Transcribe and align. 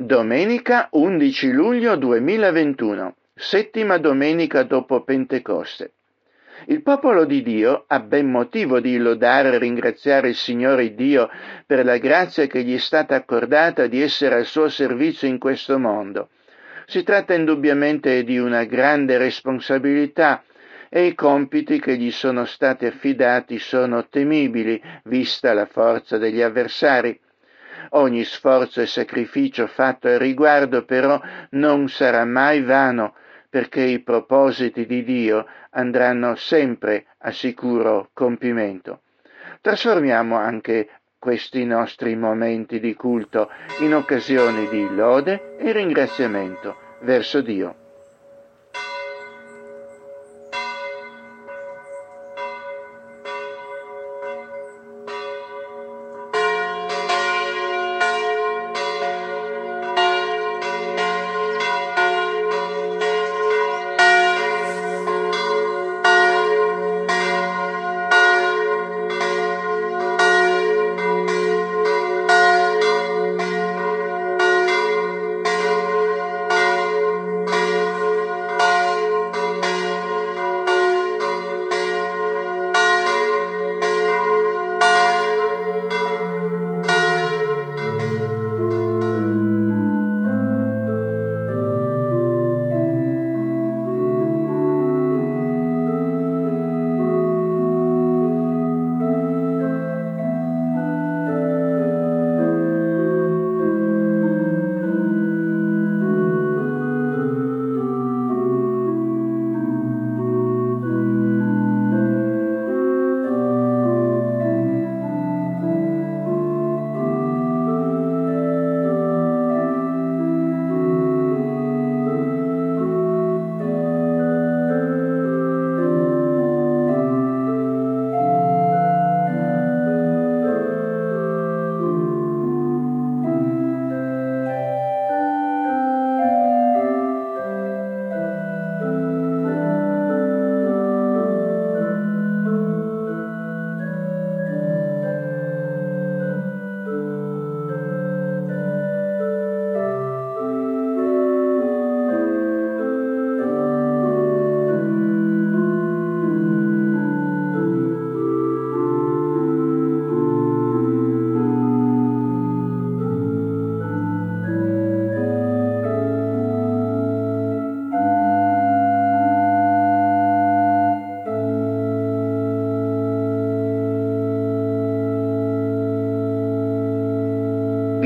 Domenica 0.00 0.86
11 0.92 1.50
luglio 1.50 1.96
2021, 1.96 3.16
settima 3.34 3.98
domenica 3.98 4.62
dopo 4.62 5.02
Pentecoste. 5.02 5.90
Il 6.66 6.82
popolo 6.82 7.24
di 7.24 7.42
Dio 7.42 7.82
ha 7.88 7.98
ben 7.98 8.30
motivo 8.30 8.78
di 8.78 8.96
lodare 8.96 9.52
e 9.52 9.58
ringraziare 9.58 10.28
il 10.28 10.36
Signore 10.36 10.94
Dio 10.94 11.28
per 11.66 11.84
la 11.84 11.96
grazia 11.96 12.46
che 12.46 12.62
gli 12.62 12.76
è 12.76 12.78
stata 12.78 13.16
accordata 13.16 13.88
di 13.88 14.00
essere 14.00 14.36
al 14.36 14.44
suo 14.44 14.68
servizio 14.68 15.26
in 15.26 15.38
questo 15.38 15.80
mondo. 15.80 16.28
Si 16.86 17.02
tratta 17.02 17.34
indubbiamente 17.34 18.22
di 18.22 18.38
una 18.38 18.62
grande 18.62 19.18
responsabilità 19.18 20.44
e 20.88 21.06
i 21.06 21.14
compiti 21.16 21.80
che 21.80 21.96
gli 21.96 22.12
sono 22.12 22.44
stati 22.44 22.86
affidati 22.86 23.58
sono 23.58 24.06
temibili, 24.06 24.80
vista 25.06 25.52
la 25.54 25.66
forza 25.66 26.18
degli 26.18 26.40
avversari. 26.40 27.18
Ogni 27.90 28.24
sforzo 28.24 28.80
e 28.80 28.86
sacrificio 28.86 29.66
fatto 29.66 30.08
al 30.08 30.18
riguardo 30.18 30.84
però 30.84 31.20
non 31.50 31.88
sarà 31.88 32.24
mai 32.24 32.62
vano, 32.62 33.14
perché 33.48 33.80
i 33.80 34.00
propositi 34.00 34.84
di 34.86 35.02
Dio 35.02 35.46
andranno 35.70 36.34
sempre 36.34 37.06
a 37.18 37.30
sicuro 37.30 38.10
compimento. 38.12 39.00
Trasformiamo 39.60 40.36
anche 40.36 40.88
questi 41.18 41.64
nostri 41.64 42.14
momenti 42.14 42.78
di 42.78 42.94
culto 42.94 43.50
in 43.80 43.94
occasioni 43.94 44.68
di 44.68 44.94
lode 44.94 45.56
e 45.58 45.72
ringraziamento 45.72 46.76
verso 47.00 47.40
Dio. 47.40 47.87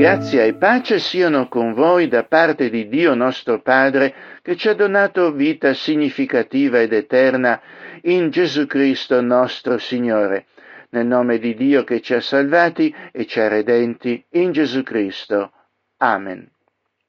Grazia 0.03 0.43
e 0.43 0.53
pace 0.55 0.99
siano 0.99 1.47
con 1.47 1.71
voi 1.73 2.09
da 2.09 2.25
parte 2.25 2.69
di 2.69 2.89
Dio 2.89 3.13
nostro 3.13 3.61
Padre, 3.61 4.13
che 4.41 4.57
ci 4.57 4.67
ha 4.67 4.73
donato 4.73 5.31
vita 5.31 5.73
significativa 5.73 6.81
ed 6.81 6.91
eterna 6.91 7.61
in 8.01 8.29
Gesù 8.29 8.65
Cristo 8.65 9.21
nostro 9.21 9.77
Signore, 9.77 10.47
nel 10.89 11.05
nome 11.05 11.39
di 11.39 11.55
Dio 11.55 11.85
che 11.85 12.01
ci 12.01 12.13
ha 12.13 12.19
salvati 12.19 12.93
e 13.13 13.25
ci 13.25 13.39
ha 13.39 13.47
redenti 13.47 14.21
in 14.31 14.51
Gesù 14.51 14.83
Cristo. 14.83 15.53
Amen. 15.99 16.51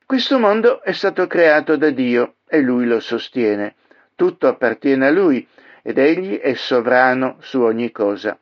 Questo 0.06 0.38
mondo 0.38 0.81
è 0.81 0.93
stato 0.93 1.27
creato 1.27 1.77
da 1.77 1.91
Dio 1.91 2.37
e 2.47 2.60
Lui 2.60 2.87
lo 2.87 3.00
sostiene. 3.00 3.75
Tutto 4.15 4.47
appartiene 4.47 5.09
a 5.09 5.10
Lui 5.10 5.44
ed 5.83 5.99
Egli 5.99 6.38
è 6.38 6.54
sovrano 6.54 7.38
su 7.41 7.60
ogni 7.60 7.91
cosa. 7.91 8.38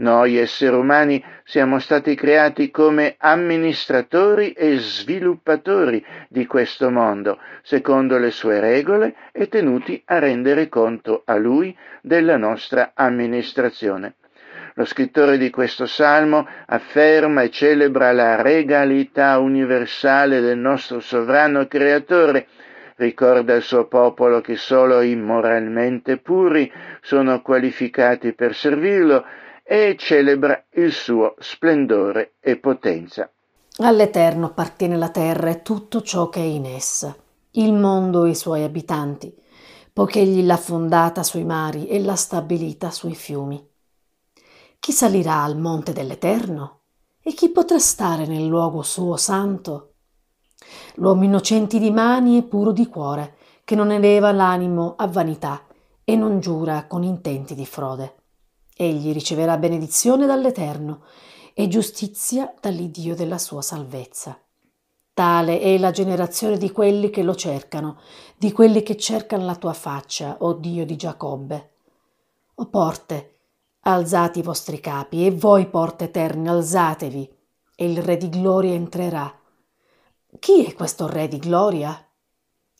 Noi 0.00 0.36
esseri 0.36 0.76
umani 0.76 1.24
siamo 1.42 1.80
stati 1.80 2.14
creati 2.14 2.70
come 2.70 3.16
amministratori 3.18 4.52
e 4.52 4.78
sviluppatori 4.78 6.04
di 6.28 6.46
questo 6.46 6.88
mondo, 6.88 7.40
secondo 7.62 8.16
le 8.16 8.30
sue 8.30 8.60
regole 8.60 9.14
e 9.32 9.48
tenuti 9.48 10.00
a 10.04 10.20
rendere 10.20 10.68
conto 10.68 11.22
a 11.24 11.36
Lui 11.36 11.76
della 12.00 12.36
nostra 12.36 12.92
amministrazione. 12.94 14.14
Lo 14.74 14.84
scrittore 14.84 15.36
di 15.36 15.50
questo 15.50 15.86
salmo 15.86 16.46
afferma 16.66 17.42
e 17.42 17.50
celebra 17.50 18.12
la 18.12 18.40
regalità 18.40 19.40
universale 19.40 20.38
del 20.38 20.58
nostro 20.58 21.00
sovrano 21.00 21.66
creatore, 21.66 22.46
ricorda 22.94 23.54
al 23.54 23.62
suo 23.62 23.88
popolo 23.88 24.40
che 24.40 24.54
solo 24.54 25.00
i 25.00 25.16
moralmente 25.16 26.18
puri 26.18 26.70
sono 27.00 27.42
qualificati 27.42 28.32
per 28.32 28.54
servirlo 28.54 29.24
e 29.70 29.96
celebra 29.98 30.64
il 30.76 30.90
suo 30.92 31.34
splendore 31.38 32.36
e 32.40 32.56
potenza. 32.56 33.30
All'Eterno 33.80 34.46
appartiene 34.46 34.96
la 34.96 35.10
terra 35.10 35.50
e 35.50 35.60
tutto 35.60 36.00
ciò 36.00 36.30
che 36.30 36.40
è 36.40 36.44
in 36.44 36.64
essa, 36.64 37.14
il 37.50 37.74
mondo 37.74 38.24
e 38.24 38.30
i 38.30 38.34
suoi 38.34 38.62
abitanti, 38.62 39.30
poiché 39.92 40.20
egli 40.20 40.42
l'ha 40.46 40.56
fondata 40.56 41.22
sui 41.22 41.44
mari 41.44 41.86
e 41.86 42.00
l'ha 42.00 42.16
stabilita 42.16 42.90
sui 42.90 43.14
fiumi. 43.14 43.62
Chi 44.78 44.90
salirà 44.90 45.42
al 45.42 45.58
monte 45.58 45.92
dell'Eterno? 45.92 46.80
E 47.22 47.34
chi 47.34 47.50
potrà 47.50 47.78
stare 47.78 48.24
nel 48.24 48.46
luogo 48.46 48.80
suo 48.80 49.16
santo? 49.16 49.96
L'uomo 50.94 51.24
innocenti 51.24 51.78
di 51.78 51.90
mani 51.90 52.38
e 52.38 52.42
puro 52.42 52.72
di 52.72 52.86
cuore, 52.86 53.36
che 53.64 53.74
non 53.74 53.90
eleva 53.90 54.32
l'animo 54.32 54.94
a 54.96 55.06
vanità 55.08 55.66
e 56.04 56.16
non 56.16 56.40
giura 56.40 56.86
con 56.86 57.02
intenti 57.02 57.54
di 57.54 57.66
frode. 57.66 58.14
Egli 58.80 59.12
riceverà 59.12 59.56
benedizione 59.56 60.24
dall'Eterno 60.24 61.02
e 61.52 61.66
giustizia 61.66 62.54
dall'Iddio 62.60 63.16
della 63.16 63.36
sua 63.36 63.60
salvezza. 63.60 64.40
Tale 65.12 65.58
è 65.58 65.76
la 65.78 65.90
generazione 65.90 66.58
di 66.58 66.70
quelli 66.70 67.10
che 67.10 67.24
lo 67.24 67.34
cercano, 67.34 67.98
di 68.36 68.52
quelli 68.52 68.84
che 68.84 68.96
cercano 68.96 69.44
la 69.44 69.56
tua 69.56 69.72
faccia, 69.72 70.36
o 70.38 70.52
Dio 70.52 70.86
di 70.86 70.94
Giacobbe. 70.94 71.72
O 72.54 72.66
porte, 72.66 73.38
alzate 73.80 74.38
i 74.38 74.42
vostri 74.42 74.78
capi, 74.78 75.26
e 75.26 75.32
voi 75.32 75.66
porte 75.66 76.04
eterne, 76.04 76.48
alzatevi, 76.48 77.28
e 77.74 77.84
il 77.84 78.00
Re 78.00 78.16
di 78.16 78.28
gloria 78.28 78.74
entrerà. 78.74 79.36
Chi 80.38 80.64
è 80.64 80.72
questo 80.74 81.08
Re 81.08 81.26
di 81.26 81.38
gloria? 81.38 82.00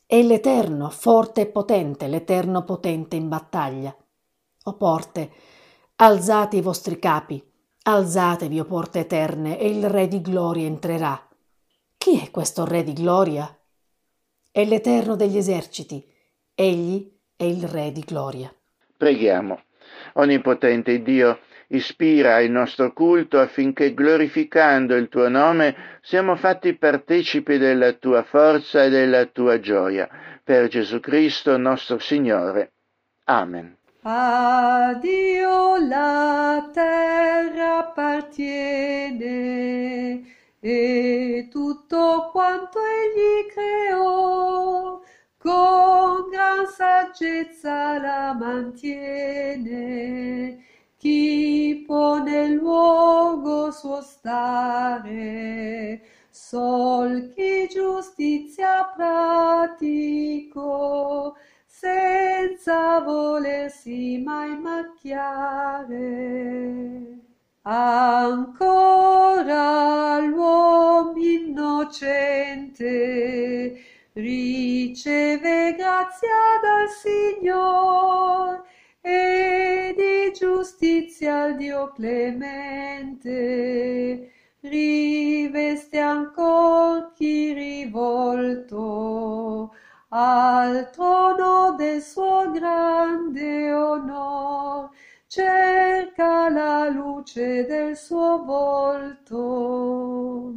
È 0.06 0.22
l'Eterno, 0.22 0.90
forte 0.90 1.40
e 1.40 1.46
potente, 1.46 2.06
l'Eterno 2.06 2.62
potente 2.62 3.16
in 3.16 3.28
battaglia. 3.28 3.92
O 4.62 4.74
porte, 4.74 5.32
Alzate 6.00 6.54
i 6.54 6.60
vostri 6.60 7.00
capi, 7.00 7.42
alzatevi, 7.82 8.60
o 8.60 8.64
porte 8.64 9.00
eterne, 9.00 9.58
e 9.58 9.68
il 9.68 9.90
Re 9.90 10.06
di 10.06 10.20
gloria 10.20 10.64
entrerà. 10.64 11.28
Chi 11.96 12.20
è 12.20 12.30
questo 12.30 12.64
Re 12.64 12.84
di 12.84 12.92
gloria? 12.92 13.52
È 14.48 14.64
l'Eterno 14.64 15.16
degli 15.16 15.36
eserciti, 15.36 16.06
egli 16.54 17.10
è 17.34 17.42
il 17.42 17.64
Re 17.64 17.90
di 17.90 18.02
gloria. 18.02 18.54
Preghiamo. 18.96 19.60
Onnipotente 20.12 21.02
Dio, 21.02 21.40
ispira 21.66 22.38
il 22.38 22.52
nostro 22.52 22.92
culto 22.92 23.40
affinché 23.40 23.92
glorificando 23.92 24.94
il 24.94 25.08
tuo 25.08 25.28
nome 25.28 25.98
siamo 26.00 26.36
fatti 26.36 26.76
partecipi 26.76 27.58
della 27.58 27.94
tua 27.94 28.22
forza 28.22 28.84
e 28.84 28.88
della 28.88 29.26
tua 29.26 29.58
gioia. 29.58 30.08
Per 30.44 30.68
Gesù 30.68 31.00
Cristo 31.00 31.56
nostro 31.56 31.98
Signore. 31.98 32.70
Amen. 33.24 33.77
Dio 34.00 35.76
la 35.86 36.70
terra 36.72 37.78
appartiene 37.78 40.24
e 40.60 41.48
tutto 41.50 42.28
quanto 42.30 42.78
egli 42.78 43.50
creò. 43.52 45.00
Con 45.38 46.28
gran 46.30 46.66
saggezza 46.66 47.98
la 48.00 48.32
mantiene. 48.38 49.66
Chi 50.96 51.82
può 51.86 52.22
nel 52.22 52.52
luogo 52.52 53.72
suo 53.72 54.00
stare? 54.00 56.02
Sol 56.30 57.32
chi 57.34 57.66
giustizia 57.68 58.92
pratico 58.94 60.56
senza 61.80 62.98
volersi 63.00 64.20
mai 64.24 64.58
macchiare. 64.58 65.96
Ancora 67.62 68.98
l'uomo 70.18 71.16
innocente 71.16 72.80
riceve 74.14 75.74
grazia 75.76 76.58
dal 76.60 76.88
Signore 76.88 78.62
e 79.00 79.94
di 79.96 80.32
giustizia 80.36 81.46
il 81.46 81.56
Dio 81.56 81.92
clemente. 81.94 83.12
Riveste 84.60 85.98
ancor 86.00 87.12
chi 87.14 87.52
rivolto 87.52 89.08
al 90.10 90.90
trono 90.90 91.74
del 91.76 92.00
suo 92.02 92.50
grande 92.50 93.72
onor 93.72 94.90
cerca 95.26 96.48
la 96.48 96.88
luce 96.88 97.66
del 97.66 97.96
suo 97.96 98.42
volto. 98.44 100.54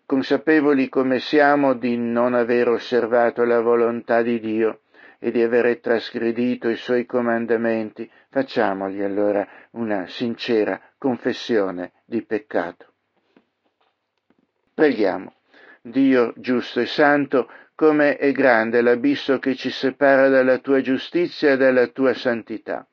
Consapevoli 0.07 0.89
come 0.89 1.19
siamo 1.19 1.75
di 1.75 1.97
non 1.97 2.35
aver 2.35 2.69
osservato 2.69 3.43
la 3.43 3.61
volontà 3.61 4.23
di 4.23 4.39
Dio 4.39 4.83
e 5.19 5.33
di 5.33 5.43
avere 5.43 5.81
trasgredito 5.81 6.69
i 6.69 6.77
suoi 6.77 7.05
comandamenti, 7.07 8.09
facciamogli 8.31 9.03
allora 9.03 9.45
una 9.73 10.07
sincera 10.07 10.81
confessione 10.97 11.91
di 12.05 12.23
peccato. 12.23 12.93
Preghiamo. 14.73 15.35
Dio 15.83 16.33
giusto 16.37 16.79
e 16.79 16.87
santo, 16.87 17.51
come 17.75 18.17
è 18.17 18.31
grande 18.31 18.83
l'abisso 18.83 19.41
che 19.41 19.57
ci 19.57 19.71
separa 19.71 20.29
dalla 20.29 20.59
tua 20.59 20.81
giustizia 20.81 21.53
e 21.53 21.57
dalla 21.57 21.89
tua 21.89 22.15
santità. 22.15 22.87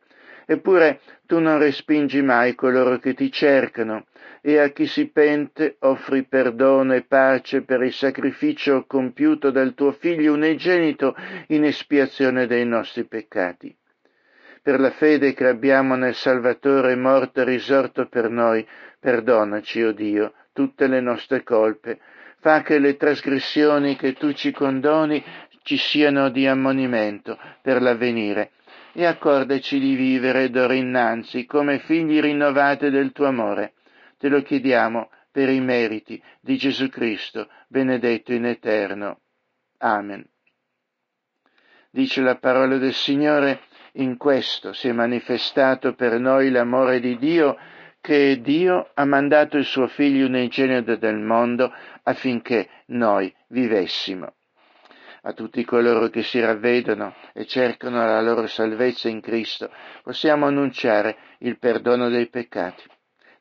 Eppure 0.45 0.99
tu 1.25 1.39
non 1.39 1.57
respingi 1.57 2.21
mai 2.21 2.55
coloro 2.55 2.97
che 2.97 3.13
ti 3.13 3.31
cercano, 3.31 4.05
e 4.41 4.59
a 4.59 4.69
chi 4.69 4.87
si 4.87 5.07
pente 5.07 5.77
offri 5.79 6.23
perdono 6.23 6.93
e 6.93 7.03
pace 7.03 7.61
per 7.61 7.81
il 7.81 7.93
sacrificio 7.93 8.85
compiuto 8.85 9.51
dal 9.51 9.73
tuo 9.73 9.93
figlio 9.93 10.33
unigenito 10.33 11.15
in 11.47 11.63
espiazione 11.63 12.45
dei 12.45 12.65
nostri 12.65 13.05
peccati. 13.05 13.73
Per 14.61 14.79
la 14.79 14.91
fede 14.91 15.33
che 15.33 15.47
abbiamo 15.47 15.95
nel 15.95 16.13
Salvatore 16.13 16.95
morto 16.95 17.41
e 17.41 17.45
risorto 17.45 18.07
per 18.07 18.29
noi, 18.29 18.65
perdonaci, 18.99 19.81
o 19.81 19.89
oh 19.89 19.91
Dio, 19.91 20.33
tutte 20.51 20.87
le 20.87 20.99
nostre 20.99 21.43
colpe, 21.43 21.99
fa 22.39 22.61
che 22.61 22.79
le 22.79 22.97
trasgressioni 22.97 23.95
che 23.95 24.13
tu 24.13 24.33
ci 24.33 24.51
condoni 24.51 25.23
ci 25.63 25.77
siano 25.77 26.29
di 26.29 26.45
ammonimento 26.45 27.37
per 27.61 27.81
l'avvenire 27.81 28.51
e 28.93 29.05
accordaci 29.05 29.79
di 29.79 29.95
vivere 29.95 30.49
d'ora 30.49 30.75
innanzi 30.75 31.45
come 31.45 31.79
figli 31.79 32.21
rinnovati 32.21 32.89
del 32.89 33.11
tuo 33.11 33.25
amore. 33.25 33.73
Te 34.17 34.29
lo 34.29 34.41
chiediamo 34.41 35.09
per 35.31 35.49
i 35.49 35.59
meriti 35.59 36.21
di 36.39 36.57
Gesù 36.57 36.89
Cristo, 36.89 37.49
benedetto 37.67 38.33
in 38.33 38.45
eterno. 38.45 39.19
Amen. 39.79 40.23
Dice 41.89 42.21
la 42.21 42.37
parola 42.37 42.77
del 42.77 42.93
Signore, 42.93 43.61
in 43.93 44.17
questo 44.17 44.73
si 44.73 44.87
è 44.87 44.91
manifestato 44.91 45.93
per 45.93 46.19
noi 46.19 46.49
l'amore 46.49 46.99
di 46.99 47.17
Dio, 47.17 47.57
che 47.99 48.41
Dio 48.41 48.91
ha 48.93 49.05
mandato 49.05 49.57
il 49.57 49.65
suo 49.65 49.87
figlio 49.87 50.25
unigenito 50.25 50.95
del 50.95 51.17
mondo 51.17 51.71
affinché 52.03 52.69
noi 52.87 53.33
vivessimo. 53.47 54.33
A 55.25 55.31
tutti 55.31 55.63
coloro 55.63 56.09
che 56.09 56.21
si 56.21 56.41
ravvedono 56.41 57.13
e 57.31 57.45
cercano 57.45 58.05
la 58.05 58.21
loro 58.21 58.45
salvezza 58.45 59.07
in 59.07 59.21
Cristo, 59.21 59.69
possiamo 60.03 60.47
annunciare 60.47 61.15
il 61.39 61.57
perdono 61.57 62.09
dei 62.09 62.27
peccati. 62.27 62.83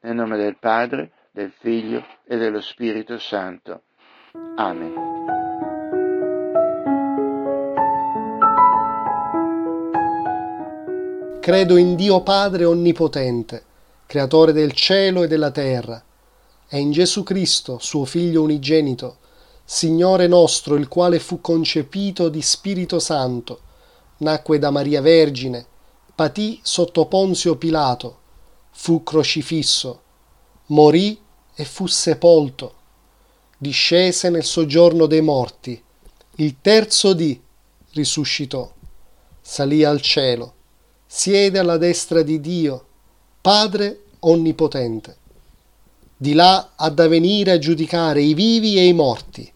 Nel 0.02 0.14
nome 0.14 0.36
del 0.36 0.58
Padre, 0.60 1.10
del 1.32 1.52
Figlio 1.58 2.06
e 2.24 2.36
dello 2.36 2.60
Spirito 2.60 3.18
Santo. 3.18 3.82
Amen. 4.54 4.94
Credo 11.40 11.76
in 11.76 11.96
Dio 11.96 12.22
Padre 12.22 12.64
Onnipotente, 12.64 13.64
Creatore 14.06 14.52
del 14.52 14.70
cielo 14.70 15.24
e 15.24 15.26
della 15.26 15.50
terra 15.50 16.00
e 16.68 16.78
in 16.78 16.92
Gesù 16.92 17.24
Cristo, 17.24 17.78
suo 17.80 18.04
Figlio 18.04 18.42
unigenito, 18.42 19.16
Signore 19.74 20.26
nostro, 20.26 20.74
il 20.74 20.86
quale 20.86 21.18
fu 21.18 21.40
concepito 21.40 22.28
di 22.28 22.42
Spirito 22.42 22.98
Santo, 22.98 23.60
nacque 24.18 24.58
da 24.58 24.70
Maria 24.70 25.00
Vergine, 25.00 25.64
patì 26.14 26.60
sotto 26.62 27.06
Ponzio 27.06 27.56
Pilato, 27.56 28.18
fu 28.70 29.02
crocifisso, 29.02 30.02
morì 30.66 31.18
e 31.54 31.64
fu 31.64 31.86
sepolto, 31.86 32.74
discese 33.56 34.28
nel 34.28 34.44
soggiorno 34.44 35.06
dei 35.06 35.22
morti, 35.22 35.82
il 36.36 36.56
terzo 36.60 37.14
dì 37.14 37.40
risuscitò, 37.92 38.70
salì 39.40 39.84
al 39.84 40.02
cielo, 40.02 40.52
siede 41.06 41.58
alla 41.58 41.78
destra 41.78 42.20
di 42.20 42.40
Dio, 42.42 42.84
Padre 43.40 44.02
Onnipotente 44.18 45.20
di 46.22 46.34
là 46.34 46.74
ha 46.76 46.88
da 46.88 47.08
venire 47.08 47.50
a 47.50 47.58
giudicare 47.58 48.22
i 48.22 48.32
vivi 48.32 48.76
e 48.76 48.86
i 48.86 48.92
morti. 48.92 49.51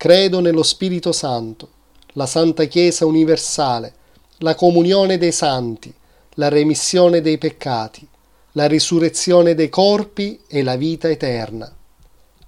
Credo 0.00 0.40
nello 0.40 0.62
Spirito 0.62 1.12
Santo, 1.12 1.68
la 2.14 2.24
Santa 2.24 2.64
Chiesa 2.64 3.04
universale, 3.04 3.92
la 4.38 4.54
comunione 4.54 5.18
dei 5.18 5.30
santi, 5.30 5.92
la 6.36 6.48
remissione 6.48 7.20
dei 7.20 7.36
peccati, 7.36 8.08
la 8.52 8.66
risurrezione 8.66 9.54
dei 9.54 9.68
corpi 9.68 10.40
e 10.48 10.62
la 10.62 10.76
vita 10.76 11.10
eterna. 11.10 11.70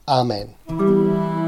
Amen. 0.05 1.42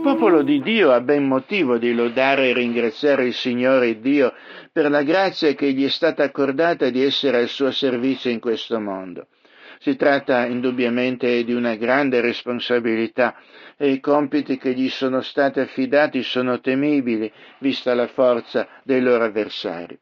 Popolo 0.00 0.42
di 0.42 0.60
Dio 0.60 0.92
ha 0.92 1.00
ben 1.00 1.26
motivo 1.26 1.78
di 1.78 1.94
lodare 1.94 2.48
e 2.48 2.52
ringraziare 2.52 3.26
il 3.26 3.32
Signore 3.32 4.00
Dio 4.00 4.34
per 4.72 4.90
la 4.90 5.02
grazia 5.02 5.54
che 5.54 5.72
gli 5.72 5.84
è 5.84 5.88
stata 5.88 6.24
accordata 6.24 6.90
di 6.90 7.02
essere 7.02 7.38
al 7.38 7.48
suo 7.48 7.70
servizio 7.70 8.28
in 8.28 8.40
questo 8.40 8.80
mondo. 8.80 9.28
Si 9.78 9.96
tratta 9.96 10.46
indubbiamente 10.46 11.44
di 11.44 11.52
una 11.52 11.74
grande 11.76 12.20
responsabilità 12.20 13.36
e 13.76 13.90
i 13.90 14.00
compiti 14.00 14.58
che 14.58 14.74
gli 14.74 14.88
sono 14.88 15.20
stati 15.20 15.60
affidati 15.60 16.22
sono 16.22 16.60
temibili, 16.60 17.32
vista 17.58 17.94
la 17.94 18.06
forza 18.08 18.68
dei 18.82 19.00
loro 19.00 19.24
avversari. 19.24 19.98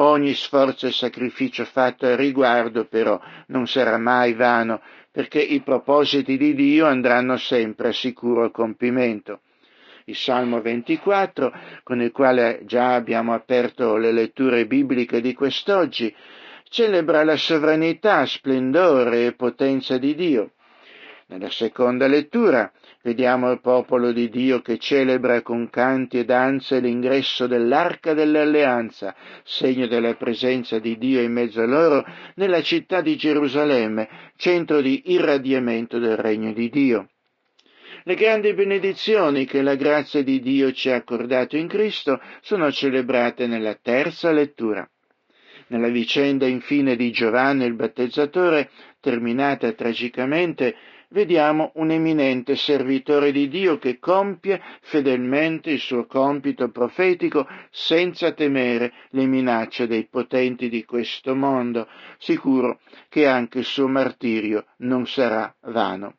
Ogni 0.00 0.34
sforzo 0.34 0.86
e 0.86 0.92
sacrificio 0.92 1.64
fatto 1.64 2.06
al 2.06 2.16
riguardo 2.16 2.84
però 2.84 3.20
non 3.48 3.66
sarà 3.66 3.98
mai 3.98 4.32
vano 4.32 4.80
perché 5.10 5.40
i 5.40 5.60
propositi 5.60 6.36
di 6.36 6.54
Dio 6.54 6.86
andranno 6.86 7.36
sempre 7.36 7.88
a 7.88 7.92
sicuro 7.92 8.52
compimento. 8.52 9.40
Il 10.04 10.14
Salmo 10.14 10.60
24, 10.60 11.52
con 11.82 12.00
il 12.00 12.12
quale 12.12 12.60
già 12.64 12.94
abbiamo 12.94 13.34
aperto 13.34 13.96
le 13.96 14.12
letture 14.12 14.66
bibliche 14.66 15.20
di 15.20 15.34
quest'oggi, 15.34 16.14
celebra 16.68 17.24
la 17.24 17.36
sovranità, 17.36 18.24
splendore 18.24 19.26
e 19.26 19.32
potenza 19.32 19.98
di 19.98 20.14
Dio. 20.14 20.52
Nella 21.26 21.50
seconda 21.50 22.06
lettura 22.06 22.70
vediamo 23.02 23.50
il 23.50 23.60
popolo 23.60 24.12
di 24.12 24.28
Dio 24.28 24.60
che 24.60 24.78
celebra 24.78 25.42
con 25.42 25.70
canti 25.70 26.18
e 26.18 26.24
danze 26.24 26.80
l'ingresso 26.80 27.46
dell'arca 27.46 28.14
dell'alleanza, 28.14 29.14
segno 29.44 29.86
della 29.86 30.14
presenza 30.14 30.78
di 30.78 30.98
Dio 30.98 31.20
in 31.20 31.32
mezzo 31.32 31.60
a 31.60 31.66
loro, 31.66 32.04
nella 32.34 32.62
città 32.62 33.00
di 33.00 33.16
Gerusalemme, 33.16 34.08
centro 34.36 34.80
di 34.80 35.12
irradiamento 35.12 35.98
del 35.98 36.16
regno 36.16 36.52
di 36.52 36.68
Dio. 36.68 37.08
Le 38.04 38.14
grandi 38.14 38.54
benedizioni 38.54 39.44
che 39.44 39.60
la 39.60 39.74
grazia 39.74 40.22
di 40.22 40.40
Dio 40.40 40.72
ci 40.72 40.88
ha 40.88 40.94
accordato 40.94 41.56
in 41.56 41.68
Cristo 41.68 42.20
sono 42.40 42.70
celebrate 42.72 43.46
nella 43.46 43.74
terza 43.74 44.30
lettura. 44.30 44.88
Nella 45.66 45.88
vicenda 45.88 46.46
infine 46.46 46.96
di 46.96 47.10
Giovanni 47.10 47.66
il 47.66 47.74
battezzatore, 47.74 48.70
terminata 49.00 49.70
tragicamente, 49.72 50.74
vediamo 51.10 51.72
un 51.74 51.90
eminente 51.90 52.56
servitore 52.56 53.32
di 53.32 53.48
Dio 53.48 53.78
che 53.78 53.98
compie 53.98 54.60
fedelmente 54.80 55.70
il 55.70 55.78
suo 55.78 56.06
compito 56.06 56.70
profetico 56.70 57.46
senza 57.70 58.32
temere 58.32 58.92
le 59.10 59.26
minacce 59.26 59.86
dei 59.86 60.06
potenti 60.06 60.68
di 60.68 60.84
questo 60.84 61.34
mondo, 61.34 61.88
sicuro 62.18 62.80
che 63.08 63.26
anche 63.26 63.60
il 63.60 63.64
suo 63.64 63.88
martirio 63.88 64.66
non 64.78 65.06
sarà 65.06 65.54
vano. 65.60 66.16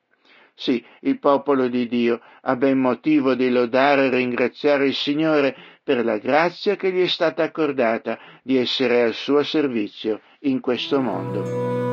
Sì, 0.54 0.84
il 1.02 1.20
popolo 1.20 1.70
di 1.70 1.88
Dio 1.88 2.20
ha 2.42 2.56
ben 2.58 2.80
motivo 2.80 3.34
di 3.34 3.50
lodare 3.50 4.08
e 4.08 4.10
ringraziare 4.10 4.88
il 4.88 4.94
Signore 4.94 5.56
per 5.82 6.04
la 6.04 6.18
grazia 6.18 6.76
che 6.76 6.92
gli 6.92 7.02
è 7.02 7.08
stata 7.08 7.44
accordata 7.44 8.20
di 8.44 8.58
essere 8.58 9.04
al 9.04 9.14
suo 9.14 9.42
servizio 9.42 10.20
in 10.42 10.60
questo 10.60 11.00
mondo. 11.00 11.89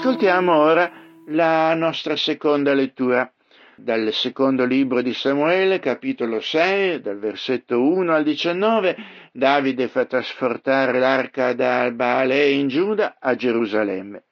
Ascoltiamo 0.00 0.56
ora 0.56 0.90
la 1.26 1.74
nostra 1.74 2.16
seconda 2.16 2.72
lettura 2.72 3.30
dal 3.76 4.10
secondo 4.14 4.64
libro 4.64 5.02
di 5.02 5.12
Samuele, 5.12 5.78
capitolo 5.78 6.40
6, 6.40 7.02
dal 7.02 7.18
versetto 7.18 7.82
1 7.82 8.10
al 8.10 8.22
19, 8.22 8.96
Davide 9.30 9.88
fa 9.88 10.06
trasportare 10.06 10.98
l'arca 10.98 11.52
da 11.52 11.90
Baale 11.90 12.48
in 12.48 12.68
Giuda 12.68 13.18
a 13.20 13.34
Gerusalemme. 13.34 14.22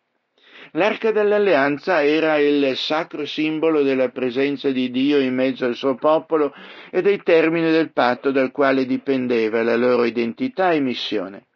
L'arca 0.72 1.12
dell'alleanza 1.12 2.02
era 2.02 2.38
il 2.38 2.74
sacro 2.74 3.26
simbolo 3.26 3.82
della 3.82 4.08
presenza 4.08 4.70
di 4.70 4.90
Dio 4.90 5.18
in 5.18 5.34
mezzo 5.34 5.66
al 5.66 5.74
suo 5.74 5.96
popolo 5.96 6.54
e 6.90 7.02
dei 7.02 7.22
termini 7.22 7.70
del 7.70 7.92
patto 7.92 8.30
dal 8.30 8.52
quale 8.52 8.86
dipendeva 8.86 9.62
la 9.62 9.76
loro 9.76 10.04
identità 10.04 10.72
e 10.72 10.80
missione. 10.80 11.48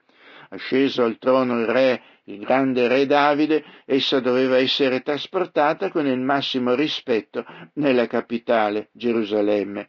Asceso 0.50 1.02
al 1.02 1.16
trono 1.16 1.58
il 1.60 1.66
re 1.66 2.02
il 2.24 2.38
grande 2.38 2.86
re 2.86 3.04
Davide, 3.06 3.64
essa 3.84 4.20
doveva 4.20 4.56
essere 4.56 5.00
trasportata 5.00 5.90
con 5.90 6.06
il 6.06 6.20
massimo 6.20 6.74
rispetto 6.74 7.44
nella 7.74 8.06
capitale, 8.06 8.90
Gerusalemme. 8.92 9.88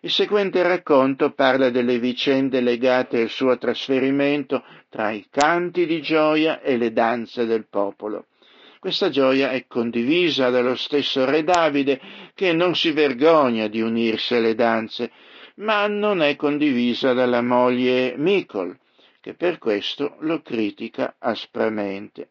Il 0.00 0.10
seguente 0.10 0.60
racconto 0.64 1.30
parla 1.30 1.70
delle 1.70 2.00
vicende 2.00 2.60
legate 2.60 3.20
al 3.20 3.28
suo 3.28 3.56
trasferimento 3.56 4.64
tra 4.88 5.12
i 5.12 5.26
canti 5.30 5.86
di 5.86 6.02
gioia 6.02 6.60
e 6.60 6.76
le 6.76 6.92
danze 6.92 7.46
del 7.46 7.68
popolo. 7.68 8.26
Questa 8.80 9.10
gioia 9.10 9.52
è 9.52 9.66
condivisa 9.68 10.50
dallo 10.50 10.74
stesso 10.74 11.24
re 11.24 11.44
Davide 11.44 12.00
che 12.34 12.52
non 12.52 12.74
si 12.74 12.90
vergogna 12.90 13.68
di 13.68 13.80
unirsi 13.80 14.34
alle 14.34 14.56
danze, 14.56 15.12
ma 15.56 15.86
non 15.86 16.20
è 16.20 16.34
condivisa 16.34 17.12
dalla 17.12 17.42
moglie 17.42 18.14
Micol, 18.16 18.76
che 19.22 19.34
per 19.34 19.58
questo 19.58 20.16
lo 20.18 20.42
critica 20.42 21.14
aspramente. 21.18 22.30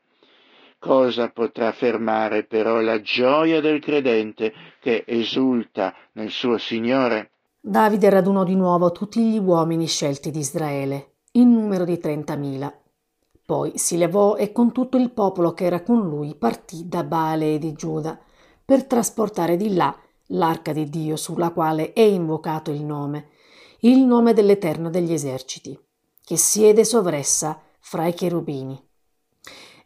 Cosa 0.77 1.29
potrà 1.29 1.71
fermare 1.71 2.43
però 2.43 2.81
la 2.81 2.99
gioia 3.01 3.61
del 3.61 3.79
credente 3.79 4.51
che 4.81 5.05
esulta 5.07 5.95
nel 6.13 6.31
suo 6.31 6.57
Signore? 6.57 7.31
Davide 7.61 8.09
radunò 8.09 8.43
di 8.43 8.55
nuovo 8.55 8.91
tutti 8.91 9.21
gli 9.21 9.37
uomini 9.37 9.87
scelti 9.87 10.31
di 10.31 10.39
Israele, 10.39 11.13
in 11.33 11.53
numero 11.53 11.85
di 11.85 11.97
trentamila. 11.97 12.77
Poi 13.45 13.77
si 13.77 13.95
levò 13.95 14.35
e 14.35 14.51
con 14.51 14.73
tutto 14.73 14.97
il 14.97 15.11
popolo 15.11 15.53
che 15.53 15.63
era 15.63 15.83
con 15.83 16.01
lui 16.01 16.35
partì 16.35 16.89
da 16.89 17.05
Baale 17.05 17.57
di 17.57 17.71
Giuda 17.71 18.19
per 18.65 18.83
trasportare 18.85 19.55
di 19.55 19.73
là 19.73 19.97
l'arca 20.27 20.73
di 20.73 20.89
Dio 20.89 21.15
sulla 21.15 21.51
quale 21.51 21.93
è 21.93 22.01
invocato 22.01 22.69
il 22.69 22.83
nome, 22.83 23.29
il 23.81 23.99
nome 23.99 24.33
dell'Eterno 24.33 24.89
degli 24.89 25.13
eserciti, 25.13 25.77
che 26.31 26.37
siede 26.37 26.85
sovressa 26.85 27.59
fra 27.81 28.07
i 28.07 28.13
cherubini. 28.13 28.81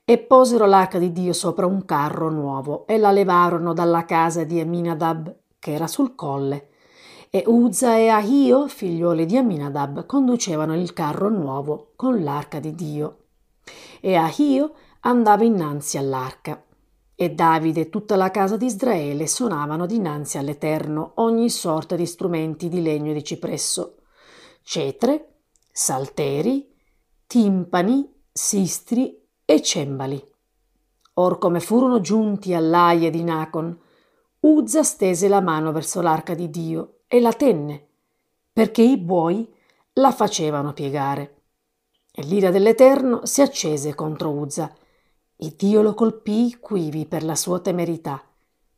E 0.06 0.20
posero 0.20 0.68
l'arca 0.68 1.00
di 1.00 1.12
Dio 1.12 1.34
sopra 1.34 1.66
un 1.66 1.86
carro 1.86 2.30
nuovo 2.30 2.86
e 2.86 3.00
la 3.00 3.10
levarono 3.10 3.74
dalla 3.74 4.06
casa 4.06 4.44
di 4.44 4.60
Aminadab, 4.60 5.36
che 5.58 5.74
era 5.74 5.88
sul 5.88 6.14
colle, 6.14 6.70
e 7.32 7.46
Uzza 7.48 7.98
e 7.98 8.10
Ahio, 8.10 8.68
figliuoli 8.68 9.26
di 9.26 9.38
Aminadab, 9.38 10.06
conducevano 10.06 10.76
il 10.76 10.94
carro 10.94 11.30
nuovo 11.30 11.94
con 11.96 12.24
l'arca 12.24 12.60
di 12.60 12.76
Dio. 12.76 13.18
E 14.00 14.14
Ahio 14.14 14.74
andava 15.00 15.44
innanzi 15.44 15.98
all'arca. 15.98 16.64
E 17.16 17.30
Davide 17.32 17.82
e 17.82 17.90
tutta 17.90 18.16
la 18.16 18.30
casa 18.30 18.56
di 18.56 18.68
Israele 18.68 19.26
suonavano 19.26 19.88
dinanzi 19.88 20.38
all'Eterno 20.38 21.14
ogni 21.16 21.50
sorta 21.50 21.96
di 21.96 22.06
strumenti 22.06 22.70
di 22.70 22.84
legno 22.84 23.14
di 23.14 23.24
cipresso, 23.24 23.96
cetre, 24.62 25.30
salteri, 25.78 26.74
timpani, 27.28 28.10
sistri 28.32 29.22
e 29.44 29.62
cembali. 29.62 30.26
Or 31.16 31.38
come 31.38 31.60
furono 31.60 32.00
giunti 32.00 32.54
all'aia 32.54 33.10
di 33.10 33.22
Nacon, 33.22 33.78
Uzza 34.40 34.84
stese 34.84 35.28
la 35.28 35.42
mano 35.42 35.74
verso 35.74 36.00
l'arca 36.00 36.34
di 36.34 36.50
Dio 36.50 37.00
e 37.08 37.20
la 37.20 37.34
tenne, 37.34 37.88
perché 38.54 38.84
i 38.84 38.98
buoi 38.98 39.54
la 39.96 40.14
facevano 40.14 40.72
piegare. 40.72 41.42
E 42.10 42.24
l'ira 42.24 42.52
dell'Eterno 42.52 43.26
si 43.26 43.42
accese 43.42 43.96
contro 43.96 44.32
Uzza, 44.32 44.74
e 45.36 45.56
Dio 45.58 45.82
lo 45.82 45.94
colpì 45.94 46.58
quivi 46.58 47.06
per 47.06 47.26
la 47.26 47.36
sua 47.36 47.60
temerità, 47.60 48.24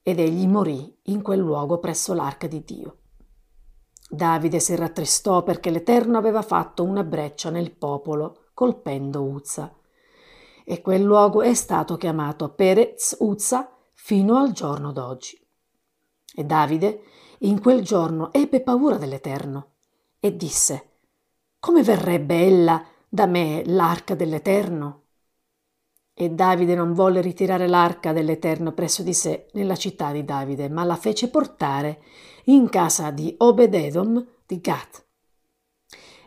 ed 0.01 0.17
egli 0.17 0.47
morì 0.47 0.97
in 1.03 1.21
quel 1.21 1.41
luogo 1.41 1.77
presso 1.77 2.15
l'arca 2.15 2.47
di 2.47 2.63
Dio. 2.63 2.96
Davide 4.09 4.59
si 4.61 4.73
rattristò 4.75 5.43
perché 5.43 5.69
l'Eterno 5.69 6.17
aveva 6.17 6.41
fatto 6.41 6.83
una 6.83 7.03
breccia 7.03 7.49
nel 7.49 7.75
popolo, 7.75 8.45
colpendo 8.53 9.21
Uzza. 9.23 9.73
E 10.63 10.81
quel 10.81 11.03
luogo 11.03 11.41
è 11.41 11.53
stato 11.53 11.97
chiamato 11.97 12.53
Perez 12.53 13.17
Uzza 13.19 13.69
fino 13.93 14.37
al 14.37 14.51
giorno 14.51 14.93
d'oggi. 14.93 15.37
E 16.33 16.43
Davide 16.43 17.03
in 17.39 17.59
quel 17.59 17.83
giorno 17.83 18.31
ebbe 18.31 18.61
paura 18.61 18.95
dell'Eterno 18.97 19.73
e 20.19 20.35
disse: 20.35 20.99
Come 21.59 21.83
verrebbe 21.83 22.45
ella 22.45 22.83
da 23.09 23.25
me 23.25 23.63
l'arca 23.65 24.15
dell'Eterno? 24.15 25.06
E 26.19 26.29
Davide 26.31 26.73
non 26.73 26.93
volle 26.93 27.21
ritirare 27.21 27.67
l'arca 27.67 28.11
dell'Eterno 28.11 28.71
presso 28.71 29.03
di 29.03 29.13
sé 29.13 29.45
nella 29.53 29.75
città 29.75 30.11
di 30.11 30.25
Davide, 30.25 30.67
ma 30.67 30.83
la 30.83 30.95
fece 30.95 31.29
portare 31.29 32.01
in 32.45 32.69
casa 32.69 33.11
di 33.11 33.35
Obededom 33.37 34.25
di 34.47 34.59
Gat. 34.59 35.05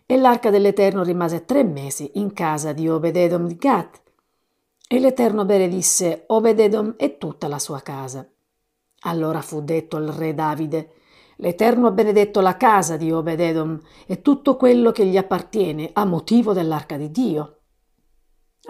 E 0.07 0.17
l'arca 0.17 0.51
dell'Eterno 0.51 1.03
rimase 1.03 1.45
tre 1.45 1.65
mesi 1.65 2.13
in 2.15 2.33
casa 2.33 2.73
di 2.73 2.89
Obededom 2.89 3.49
di 3.49 3.57
Gat. 3.57 4.01
E 4.87 5.01
l'Eterno 5.01 5.45
benedisse 5.45 6.23
Obededom 6.29 6.95
e 6.97 7.19
tutta 7.19 7.49
la 7.49 7.59
sua 7.59 7.81
casa. 7.81 8.25
Allora 9.01 9.41
fu 9.41 9.61
detto 9.61 9.97
al 9.97 10.07
re 10.07 10.35
Davide, 10.35 10.93
L'Eterno 11.41 11.87
ha 11.87 11.91
benedetto 11.91 12.41
la 12.41 12.57
casa 12.57 12.99
di 12.99 13.11
Obededom 13.11 13.81
e 14.07 14.21
tutto 14.21 14.57
quello 14.57 14.93
che 14.93 15.07
gli 15.07 15.17
appartiene 15.17 15.89
a 15.95 16.05
motivo 16.05 16.53
dell'arca 16.53 16.99
di 16.99 17.11
Dio. 17.11 17.60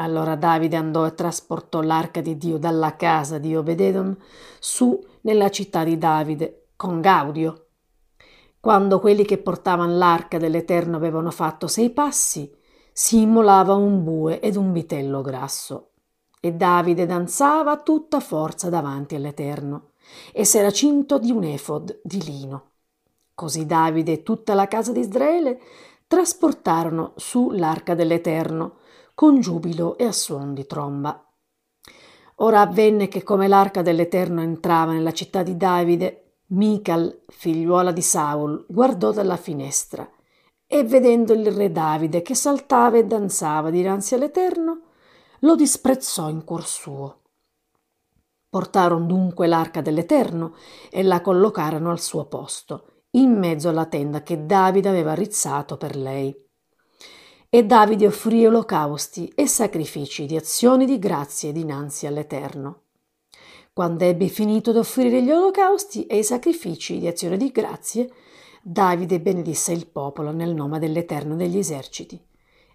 Allora 0.00 0.34
Davide 0.34 0.76
andò 0.76 1.04
e 1.04 1.14
trasportò 1.14 1.82
l'arca 1.82 2.22
di 2.22 2.38
Dio 2.38 2.56
dalla 2.56 2.96
casa 2.96 3.36
di 3.36 3.54
Obededom 3.54 4.16
su 4.58 4.98
nella 5.22 5.50
città 5.50 5.84
di 5.84 5.98
Davide 5.98 6.68
con 6.74 7.02
Gaudio. 7.02 7.66
Quando 8.60 8.98
quelli 8.98 9.26
che 9.26 9.36
portavano 9.36 9.94
l'arca 9.96 10.38
dell'Eterno 10.38 10.96
avevano 10.96 11.30
fatto 11.30 11.66
sei 11.66 11.90
passi, 11.90 12.50
si 12.92 13.20
immolava 13.20 13.74
un 13.74 14.02
bue 14.02 14.40
ed 14.40 14.56
un 14.56 14.72
vitello 14.72 15.20
grasso. 15.20 15.90
E 16.40 16.52
Davide 16.52 17.04
danzava 17.04 17.72
a 17.72 17.78
tutta 17.82 18.20
forza 18.20 18.70
davanti 18.70 19.14
all'Eterno 19.14 19.90
e 20.32 20.46
s'era 20.46 20.70
cinto 20.70 21.18
di 21.18 21.30
un 21.30 21.44
efod 21.44 22.00
di 22.02 22.22
lino. 22.24 22.70
Così 23.34 23.66
Davide 23.66 24.12
e 24.12 24.22
tutta 24.22 24.54
la 24.54 24.66
casa 24.66 24.92
di 24.92 25.00
Israele 25.00 25.60
trasportarono 26.06 27.12
su 27.16 27.50
l'arca 27.50 27.94
dell'Eterno 27.94 28.78
con 29.20 29.38
giubilo 29.38 29.98
e 29.98 30.06
a 30.06 30.12
suon 30.12 30.54
di 30.54 30.64
tromba. 30.64 31.22
Ora 32.36 32.62
avvenne 32.62 33.06
che 33.08 33.22
come 33.22 33.48
l'arca 33.48 33.82
dell'Eterno 33.82 34.40
entrava 34.40 34.92
nella 34.92 35.12
città 35.12 35.42
di 35.42 35.58
Davide, 35.58 36.36
Mical, 36.52 37.24
figliuola 37.28 37.92
di 37.92 38.00
Saul, 38.00 38.64
guardò 38.66 39.12
dalla 39.12 39.36
finestra 39.36 40.10
e 40.66 40.84
vedendo 40.84 41.34
il 41.34 41.52
re 41.52 41.70
Davide 41.70 42.22
che 42.22 42.34
saltava 42.34 42.96
e 42.96 43.04
danzava 43.04 43.68
dinanzi 43.68 44.14
all'Eterno, 44.14 44.80
lo 45.40 45.54
disprezzò 45.54 46.30
in 46.30 46.42
cuor 46.42 46.64
suo 46.64 47.20
Portarono 48.48 49.04
dunque 49.04 49.46
l'arca 49.46 49.82
dell'Eterno 49.82 50.54
e 50.90 51.02
la 51.02 51.20
collocarono 51.20 51.90
al 51.90 52.00
suo 52.00 52.24
posto, 52.24 53.02
in 53.10 53.36
mezzo 53.36 53.68
alla 53.68 53.84
tenda 53.84 54.22
che 54.22 54.46
Davide 54.46 54.88
aveva 54.88 55.12
rizzato 55.12 55.76
per 55.76 55.94
lei. 55.94 56.34
E 57.52 57.66
Davide 57.66 58.06
offrì 58.06 58.46
olocausti 58.46 59.26
e 59.34 59.48
sacrifici 59.48 60.24
di 60.24 60.36
azioni 60.36 60.86
di 60.86 61.00
grazie 61.00 61.50
dinanzi 61.50 62.06
all'Eterno. 62.06 62.82
Quando 63.72 64.04
ebbe 64.04 64.28
finito 64.28 64.70
d'offrire 64.70 65.20
gli 65.20 65.32
olocausti 65.32 66.06
e 66.06 66.18
i 66.18 66.22
sacrifici 66.22 67.00
di 67.00 67.08
azione 67.08 67.36
di 67.36 67.50
grazie, 67.50 68.08
Davide 68.62 69.20
benedisse 69.20 69.72
il 69.72 69.88
popolo 69.88 70.30
nel 70.30 70.54
nome 70.54 70.78
dell'Eterno 70.78 71.34
degli 71.34 71.58
eserciti 71.58 72.24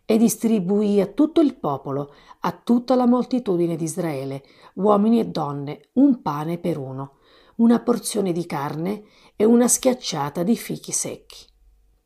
e 0.04 0.18
distribuì 0.18 1.00
a 1.00 1.06
tutto 1.06 1.40
il 1.40 1.56
popolo, 1.56 2.14
a 2.42 2.52
tutta 2.52 2.96
la 2.96 3.08
moltitudine 3.08 3.78
di 3.78 3.86
Israele, 3.86 4.44
uomini 4.74 5.22
e 5.22 5.28
donne, 5.28 5.92
un 5.94 6.22
pane 6.22 6.58
per 6.58 6.78
uno, 6.78 7.20
una 7.58 7.80
porzione 7.80 8.34
di 8.34 8.46
carne 8.46 9.06
e 9.38 9.46
una 9.46 9.70
schiacciata 9.70 10.44
di 10.44 10.58
fichi 10.58 10.92
secchi. 10.92 11.46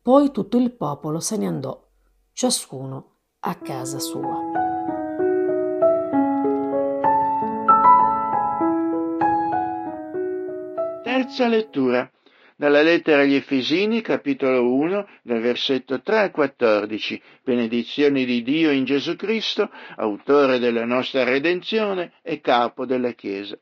Poi 0.00 0.30
tutto 0.30 0.56
il 0.56 0.70
popolo 0.70 1.18
se 1.18 1.36
ne 1.36 1.48
andò, 1.48 1.88
ciascuno 2.40 3.16
a 3.40 3.54
casa 3.56 3.98
sua. 3.98 4.38
Terza 11.04 11.48
lettura 11.48 12.10
dalla 12.56 12.80
lettera 12.80 13.20
agli 13.20 13.34
Efesini, 13.34 14.00
capitolo 14.00 14.72
1, 14.72 15.06
dal 15.20 15.40
versetto 15.40 16.00
3 16.00 16.18
al 16.18 16.30
14, 16.30 17.20
benedizioni 17.44 18.24
di 18.24 18.42
Dio 18.42 18.70
in 18.70 18.84
Gesù 18.84 19.16
Cristo, 19.16 19.70
autore 19.96 20.58
della 20.58 20.86
nostra 20.86 21.24
redenzione 21.24 22.14
e 22.22 22.40
capo 22.40 22.86
della 22.86 23.12
Chiesa. 23.12 23.58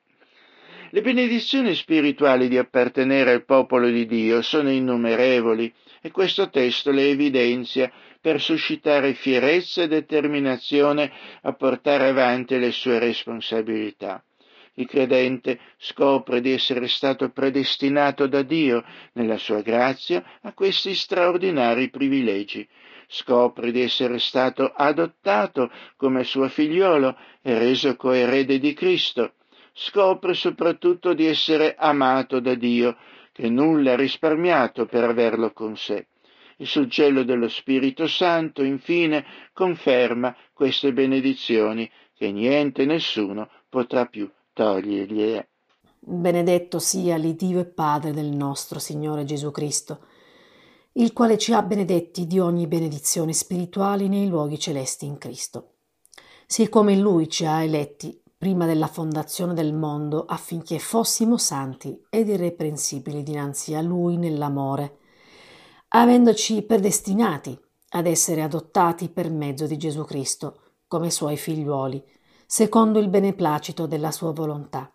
Le 0.90 1.02
benedizioni 1.02 1.74
spirituali 1.74 2.48
di 2.48 2.56
appartenere 2.56 3.32
al 3.32 3.44
popolo 3.44 3.90
di 3.90 4.06
Dio 4.06 4.40
sono 4.40 4.70
innumerevoli 4.70 5.70
e 6.00 6.10
questo 6.10 6.48
testo 6.48 6.90
le 6.90 7.10
evidenzia 7.10 7.92
per 8.20 8.40
suscitare 8.40 9.14
fierezza 9.14 9.82
e 9.82 9.88
determinazione 9.88 11.12
a 11.42 11.52
portare 11.52 12.08
avanti 12.08 12.58
le 12.58 12.72
sue 12.72 12.98
responsabilità 12.98 14.22
il 14.78 14.86
credente 14.86 15.58
scopre 15.76 16.40
di 16.40 16.52
essere 16.52 16.88
stato 16.88 17.30
predestinato 17.30 18.26
da 18.26 18.42
Dio 18.42 18.84
nella 19.12 19.36
sua 19.36 19.60
grazia 19.60 20.24
a 20.42 20.52
questi 20.52 20.94
straordinari 20.94 21.90
privilegi. 21.90 22.66
Scopre 23.08 23.72
di 23.72 23.82
essere 23.82 24.18
stato 24.18 24.72
adottato 24.74 25.70
come 25.96 26.24
suo 26.24 26.48
figliolo 26.48 27.16
e 27.42 27.58
reso 27.58 27.96
coerede 27.96 28.58
di 28.58 28.72
Cristo. 28.74 29.34
Scopre 29.72 30.34
soprattutto 30.34 31.14
di 31.14 31.26
essere 31.26 31.74
amato 31.76 32.40
da 32.40 32.54
Dio, 32.54 32.96
che 33.32 33.48
nulla 33.48 33.92
ha 33.92 33.96
risparmiato 33.96 34.86
per 34.86 35.04
averlo 35.04 35.52
con 35.52 35.76
sé. 35.76 36.06
Il 36.60 36.66
suggello 36.66 37.22
dello 37.22 37.48
Spirito 37.48 38.08
Santo, 38.08 38.64
infine, 38.64 39.24
conferma 39.52 40.34
queste 40.52 40.92
benedizioni 40.92 41.88
che 42.12 42.32
niente 42.32 42.82
e 42.82 42.86
nessuno 42.86 43.48
potrà 43.68 44.06
più 44.06 44.28
togliergli. 44.52 45.40
Benedetto 46.00 46.80
sia 46.80 47.16
l'Iddio 47.16 47.60
e 47.60 47.66
Padre 47.66 48.12
del 48.12 48.26
nostro 48.26 48.80
Signore 48.80 49.24
Gesù 49.24 49.52
Cristo, 49.52 50.00
il 50.94 51.12
quale 51.12 51.38
ci 51.38 51.52
ha 51.52 51.62
benedetti 51.62 52.26
di 52.26 52.40
ogni 52.40 52.66
benedizione 52.66 53.32
spirituale 53.32 54.08
nei 54.08 54.26
luoghi 54.26 54.58
celesti 54.58 55.06
in 55.06 55.16
Cristo, 55.16 55.74
siccome 56.44 56.96
Lui 56.96 57.28
ci 57.28 57.46
ha 57.46 57.62
eletti 57.62 58.20
prima 58.36 58.66
della 58.66 58.88
fondazione 58.88 59.54
del 59.54 59.74
mondo 59.74 60.24
affinché 60.24 60.80
fossimo 60.80 61.36
santi 61.36 62.00
ed 62.10 62.28
irreprensibili 62.28 63.22
dinanzi 63.22 63.74
a 63.74 63.80
Lui 63.80 64.16
nell'amore, 64.16 64.98
avendoci 65.88 66.62
predestinati 66.62 67.58
ad 67.90 68.06
essere 68.06 68.42
adottati 68.42 69.08
per 69.08 69.30
mezzo 69.30 69.66
di 69.66 69.78
Gesù 69.78 70.04
Cristo, 70.04 70.60
come 70.86 71.10
suoi 71.10 71.36
figliuoli, 71.36 72.02
secondo 72.46 72.98
il 72.98 73.08
beneplacito 73.08 73.86
della 73.86 74.10
sua 74.10 74.32
volontà, 74.32 74.92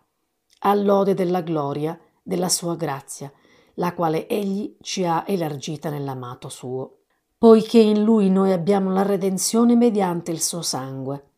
all'ode 0.60 1.14
della 1.14 1.40
gloria 1.40 1.98
della 2.22 2.48
sua 2.48 2.76
grazia, 2.76 3.32
la 3.74 3.92
quale 3.92 4.28
egli 4.28 4.76
ci 4.80 5.04
ha 5.04 5.24
elargita 5.26 5.90
nell'amato 5.90 6.48
suo. 6.48 6.98
Poiché 7.36 7.80
in 7.80 8.02
lui 8.02 8.30
noi 8.30 8.52
abbiamo 8.52 8.92
la 8.92 9.02
redenzione 9.02 9.74
mediante 9.74 10.30
il 10.30 10.40
suo 10.40 10.62
sangue, 10.62 11.30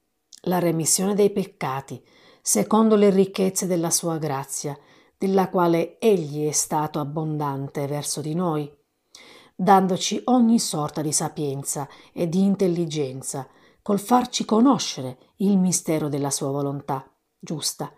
la 0.43 0.59
remissione 0.59 1.15
dei 1.15 1.31
peccati, 1.31 2.01
secondo 2.43 2.95
le 2.95 3.11
ricchezze 3.11 3.67
della 3.67 3.91
sua 3.91 4.19
grazia, 4.19 4.79
della 5.19 5.49
quale 5.49 5.99
egli 5.99 6.47
è 6.47 6.53
stato 6.53 7.01
abbondante 7.01 7.87
verso 7.87 8.21
di 8.21 8.35
noi, 8.35 8.71
dandoci 9.59 10.21
ogni 10.27 10.59
sorta 10.59 11.01
di 11.01 11.13
sapienza 11.13 11.89
e 12.13 12.29
di 12.29 12.43
intelligenza, 12.43 13.49
col 13.81 13.99
farci 13.99 14.45
conoscere 14.45 15.19
il 15.37 15.57
mistero 15.57 16.09
della 16.09 16.31
sua 16.31 16.51
volontà 16.51 17.11
giusta 17.39 17.91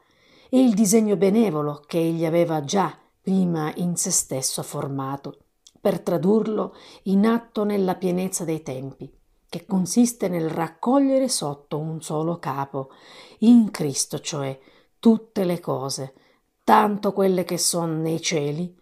e 0.49 0.62
il 0.62 0.75
disegno 0.75 1.16
benevolo 1.16 1.83
che 1.85 1.99
egli 1.99 2.25
aveva 2.25 2.62
già 2.62 2.97
prima 3.21 3.73
in 3.77 3.97
se 3.97 4.12
stesso 4.12 4.62
formato, 4.62 5.38
per 5.81 6.01
tradurlo 6.01 6.75
in 7.05 7.27
atto 7.27 7.64
nella 7.64 7.97
pienezza 7.97 8.44
dei 8.44 8.62
tempi, 8.62 9.12
che 9.49 9.66
consiste 9.66 10.29
nel 10.29 10.49
raccogliere 10.49 11.29
sotto 11.29 11.79
un 11.79 12.01
solo 12.01 12.38
capo, 12.38 12.90
in 13.38 13.71
Cristo 13.71 14.21
cioè, 14.21 14.59
tutte 14.99 15.44
le 15.44 15.59
cose, 15.59 16.14
tanto 16.62 17.12
quelle 17.12 17.44
che 17.44 17.59
sono 17.59 17.94
nei 17.94 18.21
cieli 18.21 18.77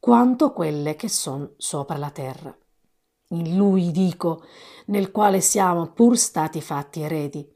quanto 0.00 0.52
quelle 0.52 0.96
che 0.96 1.08
sono 1.08 1.52
sopra 1.58 1.98
la 1.98 2.10
terra. 2.10 2.56
In 3.32 3.54
lui 3.54 3.92
dico, 3.92 4.42
nel 4.86 5.10
quale 5.12 5.40
siamo 5.40 5.92
pur 5.92 6.16
stati 6.16 6.60
fatti 6.62 7.02
eredi, 7.02 7.46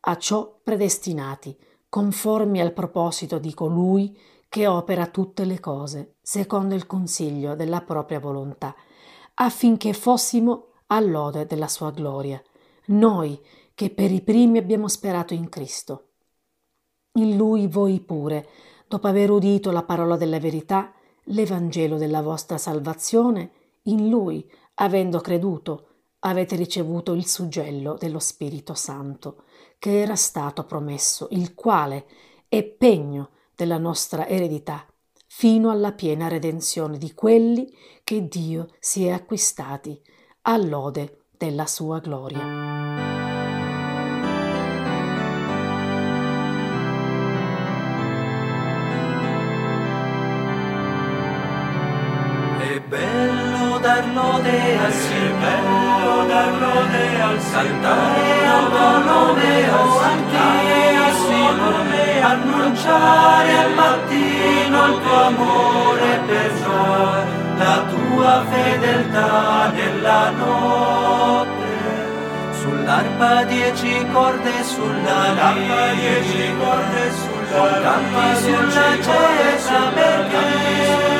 a 0.00 0.18
ciò 0.18 0.60
predestinati, 0.62 1.56
conformi 1.88 2.60
al 2.60 2.72
proposito 2.72 3.38
di 3.38 3.54
colui 3.54 4.18
che 4.48 4.66
opera 4.66 5.06
tutte 5.06 5.44
le 5.44 5.60
cose, 5.60 6.16
secondo 6.20 6.74
il 6.74 6.86
consiglio 6.86 7.54
della 7.54 7.80
propria 7.82 8.18
volontà, 8.18 8.74
affinché 9.34 9.92
fossimo 9.92 10.72
all'ode 10.88 11.46
della 11.46 11.68
sua 11.68 11.90
gloria, 11.92 12.42
noi 12.86 13.40
che 13.74 13.90
per 13.90 14.10
i 14.10 14.20
primi 14.20 14.58
abbiamo 14.58 14.88
sperato 14.88 15.34
in 15.34 15.48
Cristo. 15.48 16.08
In 17.12 17.36
lui 17.36 17.68
voi 17.68 18.00
pure, 18.00 18.48
dopo 18.88 19.06
aver 19.06 19.30
udito 19.30 19.70
la 19.70 19.84
parola 19.84 20.16
della 20.16 20.38
verità, 20.38 20.92
l'Evangelo 21.24 21.96
della 21.96 22.22
vostra 22.22 22.58
salvazione, 22.58 23.50
in 23.84 24.08
lui, 24.08 24.48
avendo 24.74 25.20
creduto, 25.20 25.88
avete 26.20 26.56
ricevuto 26.56 27.12
il 27.12 27.26
suggello 27.26 27.96
dello 27.98 28.18
Spirito 28.18 28.74
Santo, 28.74 29.44
che 29.78 30.00
era 30.00 30.16
stato 30.16 30.64
promesso, 30.64 31.28
il 31.30 31.54
quale 31.54 32.06
è 32.48 32.62
pegno 32.62 33.30
della 33.54 33.78
nostra 33.78 34.26
eredità, 34.26 34.86
fino 35.26 35.70
alla 35.70 35.92
piena 35.92 36.28
redenzione 36.28 36.98
di 36.98 37.14
quelli 37.14 37.72
che 38.04 38.28
Dio 38.28 38.68
si 38.78 39.06
è 39.06 39.10
acquistati, 39.10 40.00
all'ode 40.42 41.24
della 41.36 41.66
sua 41.66 41.98
gloria. 41.98 43.21
Dar 54.02 54.14
lode 54.14 54.58
al 54.84 54.92
Signore, 54.92 56.28
dar 56.28 56.52
lode 56.60 57.04
al 57.28 57.38
cantare 57.52 58.46
al 58.56 58.66
nome, 59.04 59.70
oh 59.70 60.00
Santissimo, 60.00 61.68
annunciare 62.32 63.52
al 63.58 63.72
mattino 63.74 64.86
il 64.86 65.00
tuo 65.02 65.22
amore 65.26 66.20
per 66.26 66.50
già, 66.60 67.24
la 67.58 67.84
tua 67.92 68.44
fedeltà 68.50 69.70
nella 69.74 70.30
notte. 70.30 71.60
Sull'arpa 72.60 73.44
dieci 73.44 74.06
corde 74.12 74.62
sulla 74.62 75.32
lira, 75.32 75.92
dieci 75.94 76.54
corde 76.58 77.10
sulla 77.20 77.80
canti 77.80 78.40
sulla 78.42 78.90
cesa 79.02 79.78
perché 79.94 81.11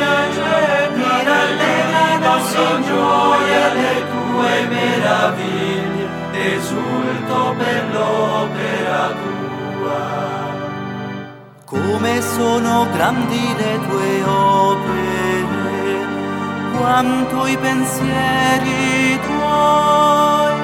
in 2.50 2.82
gioia 2.82 3.72
le 3.72 4.04
tue 4.10 4.66
meraviglie, 4.66 6.06
esulto 6.32 7.54
per 7.56 7.84
l'opera 7.92 9.14
tua. 9.20 10.00
Come 11.64 12.20
sono 12.20 12.86
grandi 12.92 13.54
le 13.56 13.80
tue 13.86 14.24
opere, 14.24 16.06
quanto 16.76 17.46
i 17.46 17.56
pensieri 17.56 19.20
tuoi, 19.20 20.54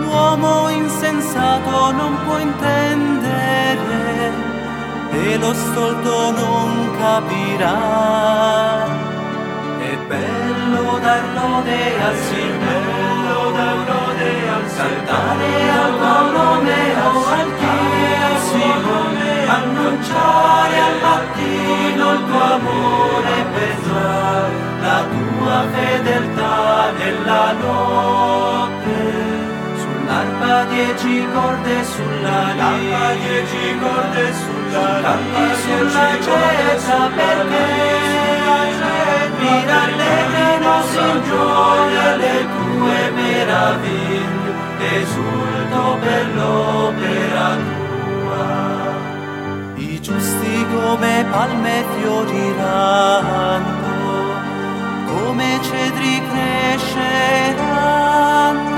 l'uomo 0.00 0.68
insensato 0.70 1.92
non 1.92 2.16
può 2.24 2.38
intendere 2.38 4.32
e 5.12 5.36
lo 5.38 5.52
stolto 5.52 6.30
non 6.32 6.90
capirà 6.98 8.40
bello 10.10 10.49
dar 11.04 11.22
lode 11.36 11.80
al 12.06 12.16
Signore, 12.26 13.52
dar 13.56 13.78
lode 13.88 14.30
al 14.54 14.64
cantare 14.76 15.52
al 15.82 15.92
tuo 16.00 16.20
nome, 16.36 16.78
oh 17.06 17.24
Altissimo, 17.40 18.96
annunciare 19.56 20.76
al 20.88 20.96
mattino 21.02 22.04
il 22.12 22.20
tuo 22.28 22.42
amore 22.56 23.36
per 23.54 23.70
la 24.82 25.04
tua 25.12 25.58
fedeltà 25.72 26.92
nella 26.98 27.52
notte. 27.52 28.79
Sull'arpa 30.10 30.64
dieci 30.64 31.22
corde 31.32 31.84
sulla 31.84 32.52
lira, 32.54 33.12
dieci 33.14 33.78
corde 33.78 34.32
sulla 34.34 35.00
canti 35.02 35.54
sulla 35.62 36.08
cesa 36.26 37.08
perché 37.14 37.66
mi 39.38 39.54
rallegrino 39.70 40.74
sin 40.90 41.14
gioia 41.28 42.08
le 42.16 42.38
tue 42.56 43.00
meraviglie, 43.14 44.90
esulto 44.98 45.82
per 46.00 46.24
l'opera 46.34 47.48
tua. 47.68 48.44
I 49.76 50.00
giusti 50.00 50.66
come 50.74 51.14
palme 51.30 51.84
fioriranno, 51.94 53.86
come 55.06 55.48
cedri 55.62 56.14
cresceranno, 56.32 58.69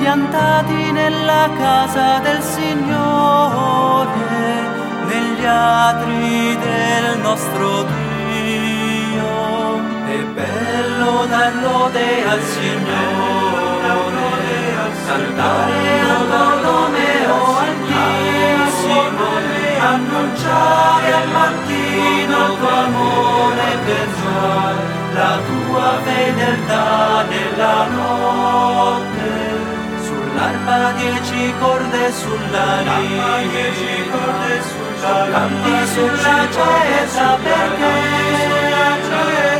piantati 0.00 0.92
nella 0.92 1.50
casa 1.58 2.20
del 2.20 2.40
Signore, 2.42 4.08
negli 5.06 5.44
atri 5.44 6.56
del 6.56 7.18
nostro 7.20 7.82
Dio 7.82 8.00
bello 10.34 11.26
dar 11.26 11.52
lode 11.62 12.24
al 12.32 12.40
Signore, 12.40 13.90
saltare 15.06 16.00
al 16.00 16.30
oh 17.28 17.58
Altissimo, 17.66 19.28
annunciare 19.90 21.12
al 21.12 21.28
mattino 21.28 22.36
il 22.46 22.54
tuo 22.58 22.74
amore 22.86 23.68
per 23.84 24.06
giocare, 24.18 24.82
la 25.12 25.34
tua 25.48 25.88
fedeltà 26.04 27.24
nella 27.28 27.86
notte. 27.96 29.09
Sull'arpa 30.40 30.92
dieci 30.96 31.52
corde 31.58 32.12
sulla 32.12 32.80
lira, 32.80 33.40
dieci 33.50 34.08
corde 34.08 34.62
sulla 34.62 35.24
lira, 35.26 35.38
canti 35.38 35.86
sulla 35.86 36.48
cesa 36.50 37.38
perché 37.42 37.92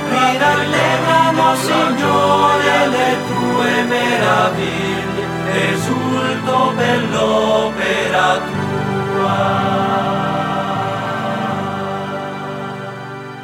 mi 0.08 0.38
rallegrano, 0.38 1.54
Signore, 1.56 2.86
le 2.88 3.16
tue 3.28 3.82
meraviglie, 3.82 5.24
esulto 5.70 6.72
per 6.74 7.00
l'opera 7.10 8.40
tua. 8.48 9.38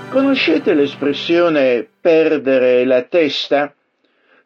Conoscete 0.09 0.73
l'espressione 0.73 1.87
perdere 2.01 2.87
la 2.87 3.03
testa? 3.03 3.71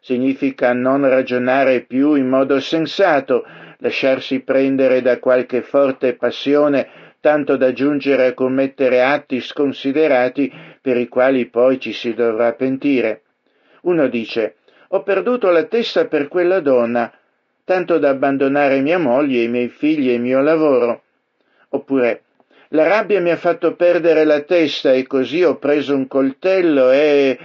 Significa 0.01 0.73
non 0.73 1.07
ragionare 1.07 1.81
più 1.81 2.15
in 2.15 2.27
modo 2.27 2.59
sensato, 2.59 3.45
lasciarsi 3.77 4.41
prendere 4.41 5.01
da 5.01 5.19
qualche 5.19 5.61
forte 5.61 6.15
passione 6.15 7.09
tanto 7.21 7.55
da 7.55 7.71
giungere 7.71 8.25
a 8.25 8.33
commettere 8.33 9.03
atti 9.03 9.39
sconsiderati 9.39 10.51
per 10.81 10.97
i 10.97 11.07
quali 11.07 11.45
poi 11.45 11.79
ci 11.79 11.93
si 11.93 12.13
dovrà 12.15 12.51
pentire. 12.53 13.21
Uno 13.83 14.07
dice 14.07 14.55
ho 14.93 15.03
perduto 15.03 15.51
la 15.51 15.63
testa 15.63 16.07
per 16.07 16.27
quella 16.27 16.59
donna, 16.59 17.09
tanto 17.63 17.97
da 17.97 18.09
abbandonare 18.09 18.81
mia 18.81 18.97
moglie, 18.97 19.43
i 19.43 19.47
miei 19.47 19.69
figli 19.69 20.09
e 20.09 20.15
il 20.15 20.21
mio 20.21 20.41
lavoro. 20.41 21.03
Oppure, 21.69 22.23
la 22.69 22.87
rabbia 22.87 23.21
mi 23.21 23.29
ha 23.29 23.37
fatto 23.37 23.75
perdere 23.75 24.25
la 24.25 24.41
testa 24.41 24.91
e 24.91 25.07
così 25.07 25.43
ho 25.43 25.55
preso 25.57 25.95
un 25.95 26.07
coltello 26.07 26.91
e... 26.91 27.37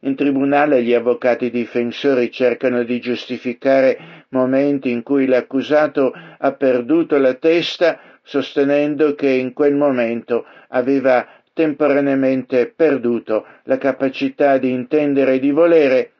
In 0.00 0.14
tribunale 0.14 0.82
gli 0.82 0.94
avvocati 0.94 1.50
difensori 1.50 2.30
cercano 2.30 2.84
di 2.84 3.00
giustificare 3.00 4.24
momenti 4.28 4.90
in 4.90 5.02
cui 5.02 5.26
l'accusato 5.26 6.12
ha 6.38 6.52
perduto 6.52 7.18
la 7.18 7.34
testa 7.34 7.98
sostenendo 8.22 9.14
che 9.16 9.28
in 9.28 9.52
quel 9.52 9.74
momento 9.74 10.44
aveva 10.68 11.26
temporaneamente 11.52 12.66
perduto 12.66 13.44
la 13.64 13.78
capacità 13.78 14.58
di 14.58 14.70
intendere 14.70 15.34
e 15.34 15.38
di 15.40 15.50
volere, 15.50 16.12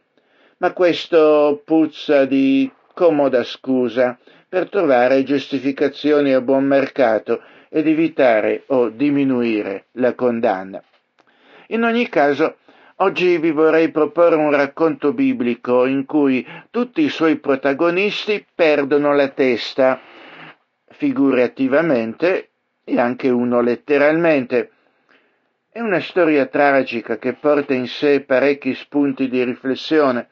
ma 0.57 0.73
questo 0.73 1.63
puzza 1.65 2.25
di 2.25 2.69
comoda 2.95 3.45
scusa 3.45 4.19
per 4.49 4.69
trovare 4.69 5.23
giustificazioni 5.23 6.33
a 6.33 6.41
buon 6.41 6.65
mercato 6.65 7.43
ed 7.69 7.87
evitare 7.87 8.65
o 8.67 8.89
diminuire 8.89 9.85
la 9.93 10.15
condanna. 10.15 10.83
In 11.69 11.85
ogni 11.85 12.09
caso, 12.09 12.57
oggi 13.01 13.39
vi 13.39 13.51
vorrei 13.51 13.91
proporre 13.91 14.37
un 14.37 14.51
racconto 14.51 15.13
biblico 15.13 15.87
in 15.87 16.05
cui 16.05 16.47
tutti 16.71 17.03
i 17.03 17.09
suoi 17.09 17.37
protagonisti 17.37 18.45
perdono 18.55 19.15
la 19.15 19.29
testa, 19.29 20.01
figurativamente 20.91 22.51
e 22.85 22.99
anche 22.99 23.29
uno 23.29 23.61
letteralmente. 23.61 24.71
È 25.71 25.81
una 25.81 26.01
storia 26.01 26.47
tragica 26.47 27.19
che 27.19 27.35
porta 27.35 27.73
in 27.75 27.87
sé 27.87 28.21
parecchi 28.23 28.75
spunti 28.75 29.29
di 29.29 29.45
riflessione. 29.45 30.29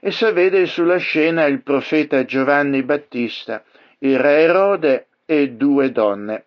Essa 0.00 0.30
vede 0.30 0.66
sulla 0.66 0.98
scena 0.98 1.46
il 1.46 1.62
profeta 1.62 2.24
Giovanni 2.24 2.82
Battista, 2.82 3.64
il 3.98 4.18
re 4.18 4.42
Erode 4.42 5.06
e 5.24 5.50
due 5.50 5.90
donne. 5.90 6.44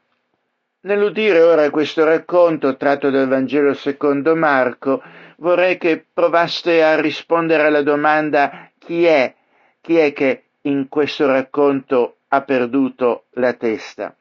Nell'udire 0.81 1.41
ora 1.41 1.69
questo 1.71 2.05
racconto 2.05 2.77
tratto 2.77 3.09
dal 3.09 3.27
Vangelo 3.27 3.73
secondo 3.73 4.33
Marco, 4.37 5.03
vorrei 5.39 5.77
che 5.77 6.05
provaste 6.11 6.83
a 6.83 6.99
rispondere 6.99 7.65
alla 7.65 7.81
domanda 7.81 8.69
chi 8.77 9.05
è, 9.05 9.33
chi 9.81 9.97
è 9.97 10.13
che 10.13 10.43
in 10.61 10.87
questo 10.89 11.25
racconto 11.25 12.17
ha 12.29 12.41
perduto 12.41 13.25
la 13.31 13.53
testa. 13.53 14.15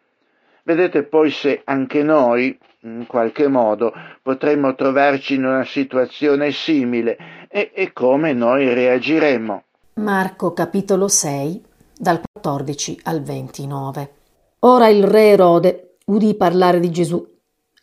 Vedete 0.62 1.02
poi 1.02 1.30
se 1.30 1.62
anche 1.64 2.02
noi, 2.02 2.56
in 2.80 3.06
qualche 3.06 3.48
modo, 3.48 3.92
potremmo 4.22 4.74
trovarci 4.74 5.34
in 5.34 5.44
una 5.44 5.64
situazione 5.64 6.52
simile 6.52 7.46
e, 7.48 7.70
e 7.74 7.92
come 7.92 8.32
noi 8.32 8.72
reagiremmo. 8.72 9.64
Marco 9.94 10.52
capitolo 10.52 11.08
6 11.08 11.64
dal 11.96 12.20
14 12.30 13.00
al 13.04 13.22
29. 13.22 14.12
Ora 14.60 14.88
il 14.88 15.04
re 15.04 15.30
Erode 15.30 15.96
udì 16.06 16.34
parlare 16.34 16.80
di 16.80 16.90
Gesù, 16.90 17.26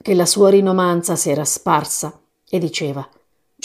che 0.02 0.13
la 0.13 0.26
sua 0.26 0.50
rinomanza 0.50 1.15
si 1.15 1.30
era 1.30 1.43
sparsa, 1.43 2.17
e 2.48 2.60
diceva 2.60 3.08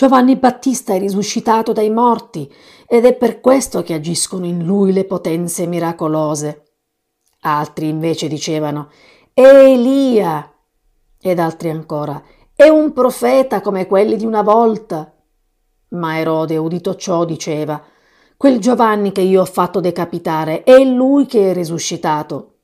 Giovanni 0.01 0.37
Battista 0.37 0.95
è 0.95 0.99
risuscitato 0.99 1.75
dai 1.75 1.91
morti 1.91 2.51
ed 2.87 3.05
è 3.05 3.15
per 3.15 3.39
questo 3.39 3.83
che 3.83 3.93
agiscono 3.93 4.47
in 4.47 4.65
lui 4.65 4.95
le 4.95 5.05
potenze 5.05 5.67
miracolose. 5.67 6.63
Altri 7.41 7.89
invece 7.89 8.27
dicevano 8.27 8.89
È 9.35 9.43
Elia. 9.43 10.51
Ed 11.21 11.39
altri 11.39 11.69
ancora 11.69 12.23
È 12.55 12.67
un 12.67 12.95
profeta 12.95 13.61
come 13.61 13.87
quelli 13.87 14.17
di 14.17 14.25
una 14.25 14.41
volta. 14.41 15.15
Ma 15.89 16.19
Erode, 16.19 16.57
udito 16.57 16.95
ciò, 16.95 17.27
diceva 17.27 17.79
Quel 18.39 18.59
Giovanni 18.59 19.13
che 19.13 19.21
io 19.21 19.43
ho 19.43 19.45
fatto 19.45 19.81
decapitare 19.81 20.63
è 20.63 20.83
lui 20.83 21.27
che 21.27 21.51
è 21.51 21.53
risuscitato 21.53 22.55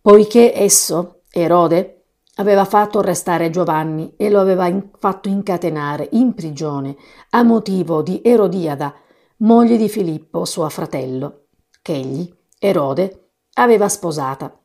poiché 0.00 0.54
esso, 0.54 1.20
Erode, 1.30 1.97
aveva 2.38 2.64
fatto 2.64 2.98
arrestare 2.98 3.50
Giovanni 3.50 4.14
e 4.16 4.30
lo 4.30 4.40
aveva 4.40 4.66
in- 4.66 4.90
fatto 4.98 5.28
incatenare 5.28 6.08
in 6.12 6.34
prigione 6.34 6.96
a 7.30 7.42
motivo 7.42 8.02
di 8.02 8.20
Erodiada, 8.22 8.94
moglie 9.38 9.76
di 9.76 9.88
Filippo, 9.88 10.44
suo 10.44 10.68
fratello, 10.68 11.46
che 11.82 11.94
egli, 11.94 12.32
Erode, 12.58 13.30
aveva 13.54 13.88
sposata. 13.88 14.56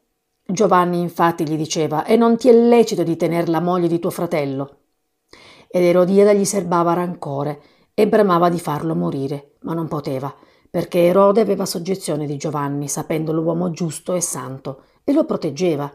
Giovanni 0.46 1.00
infatti 1.00 1.48
gli 1.48 1.56
diceva 1.56 2.06
E 2.06 2.16
non 2.16 2.38
ti 2.38 2.50
è 2.50 2.54
lecito 2.54 3.04
di 3.04 3.16
tener 3.16 3.50
la 3.50 3.62
moglie 3.62 3.88
di 3.88 4.00
tuo 4.00 4.10
fratello. 4.10 4.78
Ed 5.68 5.84
Erodiada 5.84 6.34
gli 6.34 6.46
serbava 6.46 6.94
rancore 6.94 7.62
e 7.94 8.08
bramava 8.08 8.50
di 8.50 8.60
farlo 8.60 8.94
morire, 8.94 9.54
ma 9.62 9.74
non 9.74 9.88
poteva, 9.88 10.34
perché 10.70 11.06
Erode 11.06 11.42
aveva 11.42 11.66
soggezione 11.66 12.26
di 12.26 12.38
Giovanni, 12.38 12.88
sapendolo 12.88 13.42
uomo 13.42 13.72
giusto 13.72 14.14
e 14.14 14.22
santo, 14.22 14.84
e 15.04 15.14
lo 15.14 15.26
proteggeva. 15.26 15.92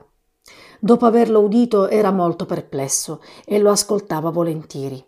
Dopo 0.80 1.06
averlo 1.06 1.40
udito 1.40 1.88
era 1.88 2.10
molto 2.10 2.46
perplesso 2.46 3.20
e 3.44 3.58
lo 3.58 3.70
ascoltava 3.70 4.30
volentieri. 4.30 5.04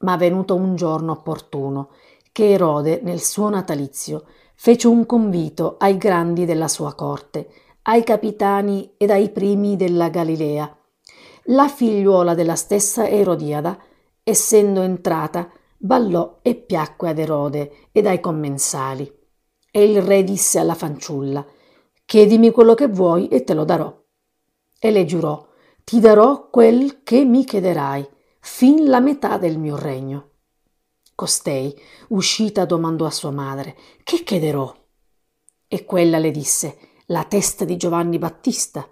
Ma 0.00 0.16
venuto 0.16 0.54
un 0.54 0.76
giorno 0.76 1.12
opportuno, 1.12 1.90
che 2.32 2.50
Erode, 2.50 3.00
nel 3.02 3.20
suo 3.20 3.48
natalizio, 3.48 4.26
fece 4.54 4.88
un 4.88 5.06
convito 5.06 5.76
ai 5.78 5.96
grandi 5.96 6.44
della 6.44 6.68
sua 6.68 6.94
corte, 6.94 7.48
ai 7.82 8.02
capitani 8.02 8.94
ed 8.96 9.10
ai 9.10 9.30
primi 9.30 9.76
della 9.76 10.08
Galilea. 10.08 10.76
La 11.48 11.68
figliuola 11.68 12.34
della 12.34 12.56
stessa 12.56 13.08
Erodiada, 13.08 13.78
essendo 14.22 14.82
entrata, 14.82 15.50
ballò 15.76 16.38
e 16.42 16.54
piacque 16.54 17.10
ad 17.10 17.18
Erode 17.18 17.88
ed 17.92 18.06
ai 18.06 18.20
commensali. 18.20 19.10
E 19.70 19.84
il 19.84 20.02
re 20.02 20.24
disse 20.24 20.58
alla 20.58 20.74
fanciulla 20.74 21.44
Chiedimi 22.06 22.50
quello 22.50 22.74
che 22.74 22.86
vuoi 22.86 23.28
e 23.28 23.44
te 23.44 23.54
lo 23.54 23.64
darò. 23.64 24.03
E 24.84 24.90
le 24.90 25.06
giurò, 25.06 25.42
ti 25.82 25.98
darò 25.98 26.50
quel 26.50 27.02
che 27.02 27.24
mi 27.24 27.46
chiederai, 27.46 28.06
fin 28.40 28.84
la 28.84 29.00
metà 29.00 29.38
del 29.38 29.58
mio 29.58 29.78
regno. 29.78 30.32
Costei, 31.14 31.74
uscita, 32.08 32.66
domandò 32.66 33.06
a 33.06 33.10
sua 33.10 33.30
madre, 33.30 33.76
che 34.02 34.22
chiederò? 34.22 34.70
E 35.66 35.84
quella 35.86 36.18
le 36.18 36.30
disse, 36.30 36.76
la 37.06 37.24
testa 37.24 37.64
di 37.64 37.78
Giovanni 37.78 38.18
Battista. 38.18 38.86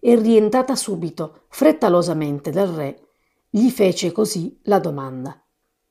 E 0.00 0.16
rientrata 0.16 0.76
subito, 0.76 1.46
frettolosamente 1.48 2.50
dal 2.50 2.68
re, 2.68 3.08
gli 3.48 3.70
fece 3.70 4.12
così 4.12 4.60
la 4.64 4.80
domanda. 4.80 5.42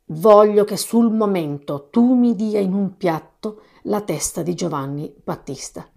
Voglio 0.10 0.66
che 0.66 0.78
sul 0.78 1.12
momento 1.12 1.90
tu 1.90 2.14
mi 2.14 2.36
dia 2.36 2.60
in 2.60 2.74
un 2.74 2.96
piatto 2.96 3.64
la 3.86 4.02
testa 4.02 4.44
di 4.44 4.54
Giovanni 4.54 5.12
Battista. 5.24 5.92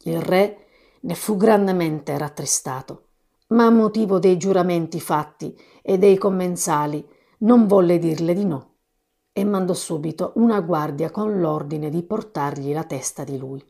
Il 0.00 0.20
re 0.20 0.66
ne 1.00 1.14
fu 1.14 1.36
grandemente 1.36 2.16
rattristato, 2.16 3.04
ma 3.48 3.66
a 3.66 3.70
motivo 3.70 4.18
dei 4.18 4.36
giuramenti 4.36 5.00
fatti 5.00 5.58
e 5.82 5.98
dei 5.98 6.18
commensali 6.18 7.06
non 7.38 7.66
volle 7.66 7.98
dirle 7.98 8.34
di 8.34 8.44
no 8.44 8.72
e 9.32 9.44
mandò 9.44 9.72
subito 9.72 10.32
una 10.34 10.60
guardia 10.60 11.10
con 11.10 11.38
l'ordine 11.38 11.90
di 11.90 12.02
portargli 12.02 12.72
la 12.72 12.82
testa 12.82 13.22
di 13.22 13.38
lui. 13.38 13.64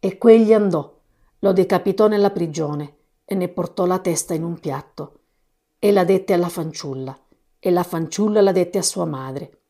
E 0.00 0.18
quegli 0.18 0.52
andò, 0.52 0.98
lo 1.38 1.52
decapitò 1.52 2.08
nella 2.08 2.30
prigione 2.30 2.96
e 3.24 3.36
ne 3.36 3.48
portò 3.48 3.86
la 3.86 4.00
testa 4.00 4.34
in 4.34 4.42
un 4.42 4.58
piatto 4.58 5.20
e 5.78 5.92
la 5.92 6.04
dette 6.04 6.32
alla 6.32 6.48
fanciulla 6.48 7.16
e 7.60 7.70
la 7.70 7.84
fanciulla 7.84 8.40
la 8.40 8.50
dette 8.50 8.78
a 8.78 8.82
sua 8.82 9.04
madre. 9.04 9.60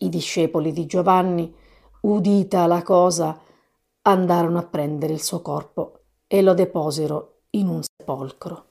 I 0.00 0.08
discepoli 0.08 0.72
di 0.72 0.86
Giovanni 0.86 1.54
udita 2.00 2.66
la 2.66 2.82
cosa, 2.82 3.40
andarono 4.12 4.58
a 4.58 4.66
prendere 4.66 5.12
il 5.12 5.22
suo 5.22 5.42
corpo 5.42 6.00
e 6.26 6.42
lo 6.42 6.54
deposero 6.54 7.42
in 7.50 7.68
un 7.68 7.82
sepolcro. 7.82 8.67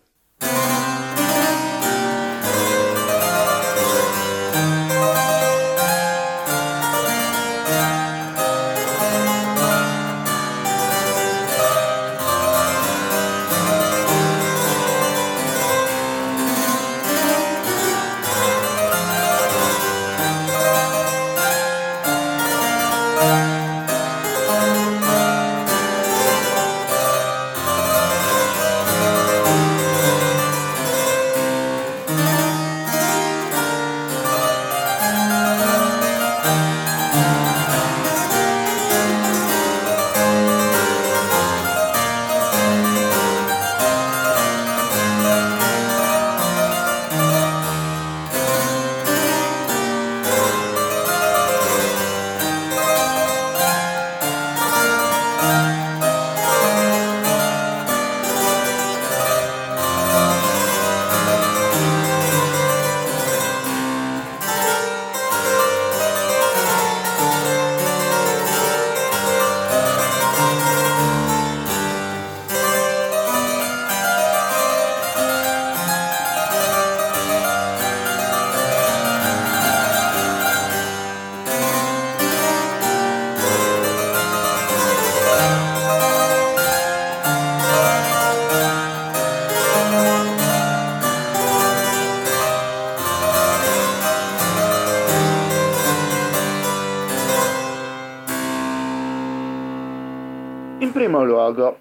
Primo 101.17 101.23
luogo, 101.23 101.79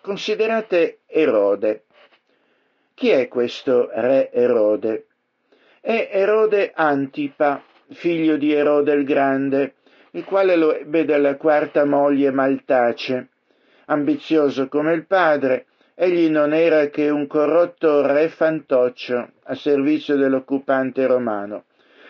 considerate 0.00 1.00
Erode. 1.06 1.84
Chi 2.94 3.10
è 3.10 3.28
questo 3.28 3.88
re 3.92 4.32
Erode? 4.32 5.06
È 5.80 6.10
Erode 6.10 6.72
Antipa, 6.74 7.62
figlio 7.90 8.36
di 8.36 8.52
Erode 8.52 8.92
il 8.94 9.04
Grande, 9.04 9.74
il 10.12 10.24
quale 10.24 10.56
lo 10.56 10.74
ebbe 10.74 11.04
dalla 11.04 11.36
quarta 11.36 11.84
moglie 11.84 12.32
Maltace. 12.32 13.28
Ambizioso 13.86 14.66
come 14.66 14.92
il 14.92 15.06
padre, 15.06 15.66
egli 15.94 16.28
non 16.28 16.52
era 16.52 16.88
che 16.88 17.08
un 17.10 17.28
corrotto 17.28 18.04
re 18.04 18.28
fantoccio 18.28 19.30
a 19.44 19.54
servizio 19.54 20.16
dell'occupante 20.16 21.06
romano. 21.06 21.66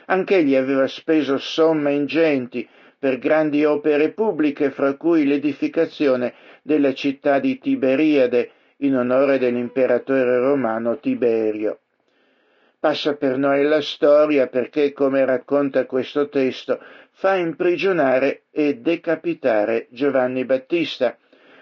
Anch'egli 0.07 0.55
aveva 0.55 0.87
speso 0.87 1.37
somme 1.37 1.93
ingenti 1.93 2.67
per 2.99 3.19
grandi 3.19 3.65
opere 3.65 4.11
pubbliche, 4.13 4.71
fra 4.71 4.95
cui 4.95 5.25
l'edificazione 5.25 6.35
della 6.63 6.93
città 6.95 7.39
di 7.39 7.59
Tiberiade 7.59 8.51
in 8.79 8.97
onore 8.97 9.39
dell'imperatore 9.39 10.39
romano 10.39 10.99
Tiberio. 10.99 11.81
Passa 12.81 13.17
per 13.17 13.39
noi 13.39 13.65
la 13.65 13.81
storia 13.81 14.47
perché, 14.47 14.93
come 14.93 15.25
racconta 15.25 15.85
questo 15.87 16.29
testo, 16.29 16.79
fa 17.11 17.35
imprigionare 17.35 18.43
e 18.53 18.77
decapitare 18.77 19.89
Giovanni 19.91 20.45
Battista, 20.45 21.17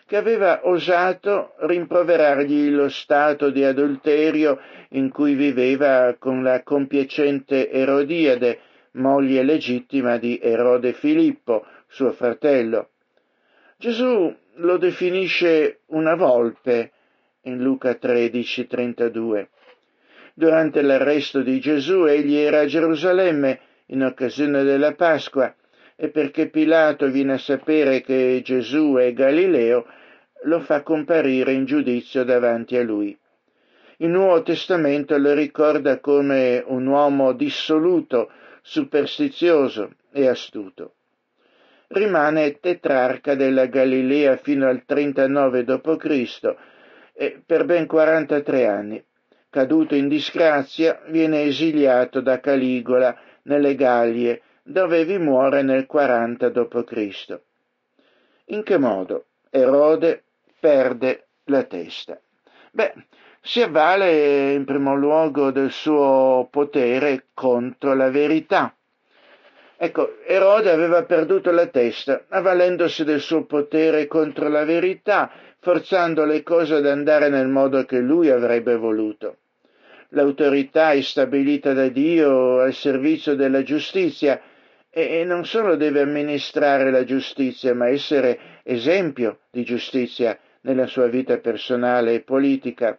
che 0.05 0.17
aveva 0.17 0.61
osato 0.69 1.55
rimproverargli 1.61 2.71
lo 2.71 2.89
stato 2.91 3.51
di 3.51 3.65
adulterio 3.65 4.61
in 4.91 5.11
cui 5.11 5.35
viveva 5.35 6.15
con 6.19 6.43
la 6.43 6.63
compiacente 6.63 7.71
Erodiade, 7.71 8.59
moglie 8.97 9.43
legittima 9.43 10.19
di 10.19 10.39
Erode 10.43 10.93
Filippo, 10.93 11.65
suo 11.89 12.13
fratello. 12.13 12.91
Gesù 13.79 14.35
lo 14.55 14.77
definisce 14.79 15.81
una 15.87 16.15
volpe 16.15 16.93
in 17.43 17.59
Luca 17.59 17.95
13, 17.95 18.67
32. 18.67 19.49
Durante 20.35 20.83
l'arresto 20.83 21.43
di 21.43 21.61
Gesù 21.61 22.05
egli 22.05 22.37
era 22.37 22.61
a 22.61 22.67
Gerusalemme 22.67 23.61
in 23.87 24.03
occasione 24.03 24.65
della 24.65 24.95
Pasqua 24.95 25.55
e 25.95 26.11
perché 26.11 26.49
Pilato 26.49 27.09
viene 27.09 27.35
a 27.35 27.39
sapere 27.39 28.03
che 28.03 28.43
Gesù 28.45 28.97
è 28.99 29.13
Galileo, 29.13 29.87
lo 30.43 30.61
fa 30.61 30.83
comparire 30.83 31.53
in 31.53 31.65
giudizio 31.65 32.25
davanti 32.25 32.77
a 32.77 32.83
lui. 32.83 33.17
Il 33.99 34.11
Nuovo 34.11 34.43
Testamento 34.43 35.17
lo 35.17 35.33
ricorda 35.33 36.01
come 36.01 36.63
un 36.67 36.87
uomo 36.87 37.33
dissoluto, 37.33 38.31
superstizioso 38.67 39.93
e 40.11 40.27
astuto. 40.27 40.95
Rimane 41.87 42.59
tetrarca 42.59 43.37
della 43.37 43.67
Galilea 43.67 44.37
fino 44.39 44.67
al 44.67 44.85
39 44.85 45.63
d.C. 45.63 46.57
e 47.13 47.41
per 47.47 47.65
ben 47.65 47.87
43 47.87 48.67
anni. 48.67 49.05
Caduto 49.49 49.95
in 49.95 50.09
disgrazia, 50.09 51.01
viene 51.07 51.45
esiliato 51.45 52.21
da 52.21 52.41
Caligola 52.41 53.17
nelle 53.43 53.77
Gallie, 53.77 54.43
dove 54.65 55.05
vi 55.05 55.19
muore 55.19 55.63
nel 55.63 55.87
40 55.87 56.49
d.C. 56.49 57.41
In 58.47 58.65
che 58.65 58.79
modo 58.79 59.27
Erode 59.49 60.25
perde 60.59 61.29
la 61.45 61.63
testa? 61.63 62.21
Beh, 62.73 62.93
si 63.47 63.63
avvale 63.63 64.55
in 64.55 64.65
primo 64.65 64.97
luogo 64.97 65.53
del 65.53 65.71
suo 65.71 66.49
potere 66.51 67.27
contro 67.33 67.95
la 67.95 68.11
verità. 68.11 68.75
Ecco, 69.77 70.17
Erode 70.27 70.73
aveva 70.73 71.05
perduto 71.05 71.53
la 71.53 71.69
testa, 71.69 72.25
avvalendosi 72.29 73.05
del 73.05 73.21
suo 73.21 73.45
potere 73.45 74.09
contro 74.09 74.49
la 74.49 74.65
verità, 74.65 75.31
forzando 75.61 76.25
le 76.25 76.43
cose 76.43 76.75
ad 76.75 76.87
andare 76.87 77.29
nel 77.29 77.47
modo 77.47 77.85
che 77.85 78.01
lui 78.01 78.31
avrebbe 78.31 78.75
voluto. 78.75 79.37
L'autorità 80.09 80.91
è 80.91 81.01
stabilita 81.01 81.73
da 81.73 81.87
Dio 81.87 82.59
al 82.59 82.75
servizio 82.75 83.37
della 83.37 83.63
giustizia 83.63 84.41
e 84.91 85.23
non 85.25 85.45
solo 85.45 85.77
deve 85.77 86.01
amministrare 86.01 86.91
la 86.91 87.05
giustizia, 87.05 87.75
ma 87.75 87.89
essere 87.89 88.61
esempio 88.65 89.39
di 89.51 89.63
giustizia 89.63 90.37
nella 90.63 90.87
sua 90.87 91.07
vita 91.07 91.39
personale 91.39 92.15
e 92.15 92.21
politica. 92.23 92.99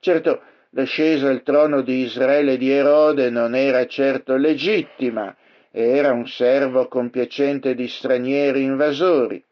Certo, 0.00 0.42
l'ascesa 0.70 1.28
al 1.28 1.42
trono 1.42 1.82
di 1.82 2.02
Israele 2.02 2.56
di 2.56 2.70
Erode 2.70 3.30
non 3.30 3.54
era 3.54 3.84
certo 3.86 4.36
legittima, 4.36 5.34
era 5.70 6.12
un 6.12 6.26
servo 6.26 6.86
compiacente 6.86 7.74
di 7.74 7.88
stranieri 7.88 8.62
invasori. 8.62 9.44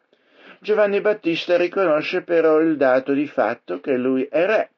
Giovanni 0.61 1.01
Battista 1.01 1.57
riconosce 1.57 2.23
però 2.23 2.61
il 2.61 2.77
dato 2.77 3.13
di 3.13 3.27
fatto 3.27 3.81
che 3.81 3.97
lui 3.97 4.27
è 4.31 4.47
re 4.47 4.71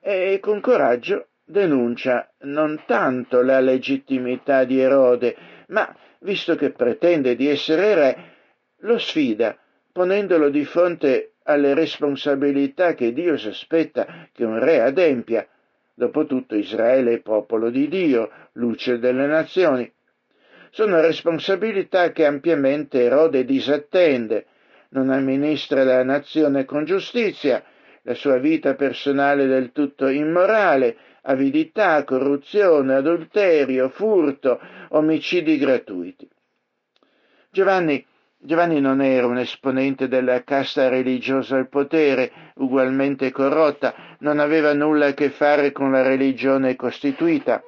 e 0.00 0.38
con 0.40 0.60
coraggio 0.60 1.28
denuncia 1.44 2.30
non 2.40 2.82
tanto 2.86 3.42
la 3.42 3.60
legittimità 3.60 4.64
di 4.64 4.80
Erode, 4.80 5.36
ma, 5.68 5.94
visto 6.20 6.56
che 6.56 6.70
pretende 6.70 7.36
di 7.36 7.48
essere 7.48 7.94
re, 7.94 8.16
lo 8.80 8.98
sfida, 8.98 9.56
ponendolo 9.92 10.50
di 10.50 10.64
fronte 10.64 11.32
alle 11.46 11.74
responsabilità 11.74 12.94
che 12.94 13.12
Dio 13.12 13.36
si 13.36 13.48
aspetta 13.48 14.28
che 14.32 14.44
un 14.44 14.58
re 14.58 14.80
adempia. 14.80 15.46
Dopotutto 15.94 16.54
Israele 16.54 17.14
è 17.14 17.18
popolo 17.20 17.70
di 17.70 17.88
Dio, 17.88 18.30
luce 18.52 18.98
delle 18.98 19.26
nazioni. 19.26 19.90
Sono 20.70 21.00
responsabilità 21.00 22.12
che 22.12 22.26
ampiamente 22.26 23.02
Erode 23.02 23.44
disattende, 23.44 24.46
non 24.90 25.10
amministra 25.10 25.84
la 25.84 26.04
nazione 26.04 26.64
con 26.64 26.84
giustizia, 26.84 27.64
la 28.02 28.14
sua 28.14 28.38
vita 28.38 28.74
personale 28.74 29.46
del 29.46 29.72
tutto 29.72 30.08
immorale, 30.08 30.96
avidità, 31.22 32.04
corruzione, 32.04 32.94
adulterio, 32.94 33.88
furto, 33.88 34.60
omicidi 34.90 35.58
gratuiti. 35.58 36.28
Giovanni, 37.50 38.04
Giovanni 38.46 38.80
non 38.80 39.02
era 39.02 39.26
un 39.26 39.38
esponente 39.38 40.06
della 40.06 40.44
casta 40.44 40.88
religiosa 40.88 41.56
al 41.56 41.68
potere, 41.68 42.30
ugualmente 42.58 43.32
corrotta, 43.32 43.92
non 44.20 44.38
aveva 44.38 44.72
nulla 44.72 45.06
a 45.06 45.14
che 45.14 45.30
fare 45.30 45.72
con 45.72 45.90
la 45.90 46.02
religione 46.02 46.76
costituita. 46.76 47.60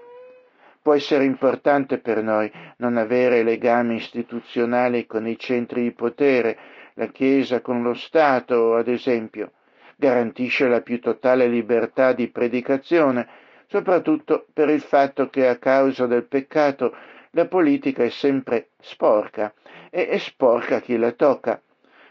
Può 0.80 0.94
essere 0.94 1.24
importante 1.24 1.98
per 1.98 2.22
noi 2.22 2.48
non 2.76 2.96
avere 2.96 3.42
legami 3.42 3.96
istituzionali 3.96 5.04
con 5.06 5.26
i 5.26 5.36
centri 5.36 5.82
di 5.82 5.90
potere, 5.90 6.56
la 6.94 7.08
Chiesa 7.08 7.60
con 7.60 7.82
lo 7.82 7.94
Stato, 7.94 8.76
ad 8.76 8.86
esempio. 8.86 9.54
Garantisce 9.96 10.68
la 10.68 10.80
più 10.80 11.00
totale 11.00 11.48
libertà 11.48 12.12
di 12.12 12.28
predicazione, 12.28 13.26
soprattutto 13.66 14.46
per 14.52 14.68
il 14.68 14.80
fatto 14.80 15.28
che 15.28 15.48
a 15.48 15.56
causa 15.56 16.06
del 16.06 16.22
peccato 16.26 16.94
la 17.32 17.46
politica 17.46 18.04
è 18.04 18.10
sempre 18.10 18.68
sporca 18.78 19.52
e 19.90 20.08
è 20.08 20.18
sporca 20.18 20.80
chi 20.80 20.96
la 20.96 21.12
tocca. 21.12 21.60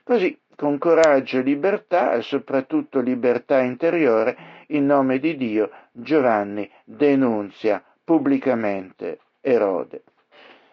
Così, 0.03 0.39
con 0.55 0.77
coraggio 0.77 1.39
e 1.39 1.41
libertà, 1.41 2.13
e 2.13 2.21
soprattutto 2.21 2.99
libertà 2.99 3.59
interiore, 3.59 4.37
in 4.67 4.85
nome 4.85 5.19
di 5.19 5.37
Dio, 5.37 5.69
Giovanni 5.91 6.69
denunzia 6.83 7.83
pubblicamente 8.03 9.19
Erode. 9.41 10.03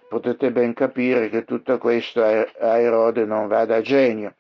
Potete 0.09 0.53
ben 0.53 0.73
capire 0.73 1.29
che 1.29 1.45
tutto 1.45 1.79
questo 1.79 2.23
a 2.23 2.79
Erode 2.79 3.25
non 3.25 3.49
va 3.49 3.65
da 3.65 3.81
genio. 3.81 4.35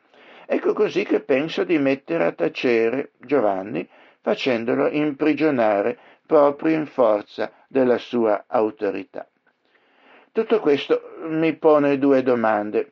Ecco 0.47 0.73
così 0.73 1.05
che 1.05 1.21
penso 1.21 1.65
di 1.65 1.79
mettere 1.79 2.25
a 2.25 2.33
tacere 2.33 3.13
Giovanni 3.19 3.89
facendolo 4.21 4.89
imprigionare 4.89 5.99
proprio 6.27 6.77
in 6.77 6.87
forza 6.87 7.51
della 7.67 7.99
sua 7.99 8.45
autorità. 8.47 9.27
Tutto 10.35 10.59
questo 10.59 11.01
mi 11.29 11.55
pone 11.55 11.97
due 11.97 12.25
domande. 12.25 12.89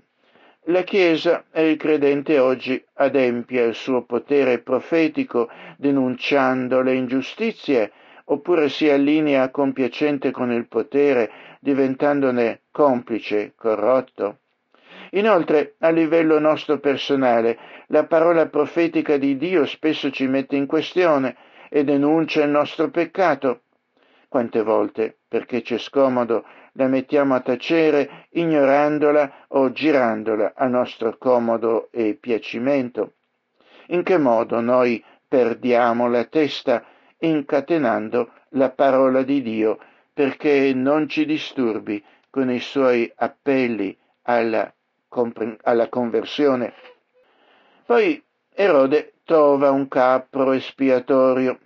La 0.66 0.82
Chiesa 0.82 1.46
e 1.50 1.70
il 1.70 1.76
credente 1.76 2.38
oggi 2.38 2.80
adempia 2.92 3.64
il 3.64 3.74
suo 3.74 4.04
potere 4.04 4.60
profetico 4.60 5.50
denunciando 5.76 6.82
le 6.82 6.94
ingiustizie 6.94 7.90
oppure 8.26 8.68
si 8.68 8.88
allinea 8.88 9.50
compiacente 9.50 10.30
con 10.30 10.52
il 10.52 10.68
potere 10.68 11.32
diventandone 11.58 12.60
complice, 12.70 13.54
corrotto? 13.56 14.38
Inoltre, 15.10 15.74
a 15.80 15.90
livello 15.90 16.38
nostro 16.38 16.78
personale, 16.78 17.58
la 17.88 18.04
parola 18.04 18.46
profetica 18.46 19.16
di 19.16 19.36
Dio 19.36 19.66
spesso 19.66 20.12
ci 20.12 20.28
mette 20.28 20.54
in 20.54 20.66
questione 20.66 21.34
e 21.68 21.82
denuncia 21.82 22.44
il 22.44 22.50
nostro 22.50 22.88
peccato. 22.88 23.62
Quante 24.28 24.62
volte, 24.62 25.18
perché 25.26 25.60
c'è 25.60 25.76
scomodo, 25.76 26.44
la 26.72 26.86
mettiamo 26.86 27.34
a 27.34 27.40
tacere 27.40 28.26
ignorandola 28.30 29.46
o 29.48 29.72
girandola 29.72 30.52
a 30.54 30.66
nostro 30.66 31.16
comodo 31.18 31.88
e 31.90 32.14
piacimento? 32.14 33.14
In 33.88 34.02
che 34.02 34.18
modo 34.18 34.60
noi 34.60 35.02
perdiamo 35.26 36.08
la 36.08 36.24
testa 36.24 36.84
incatenando 37.18 38.32
la 38.50 38.70
parola 38.70 39.22
di 39.22 39.42
Dio 39.42 39.78
perché 40.12 40.72
non 40.74 41.08
ci 41.08 41.24
disturbi 41.24 42.02
con 42.30 42.50
i 42.50 42.60
suoi 42.60 43.10
appelli 43.14 43.96
alla, 44.22 44.72
alla 45.62 45.88
conversione? 45.88 46.72
Poi 47.84 48.22
Erode 48.54 49.14
trova 49.24 49.70
un 49.70 49.88
capro 49.88 50.52
espiatorio. 50.52 51.58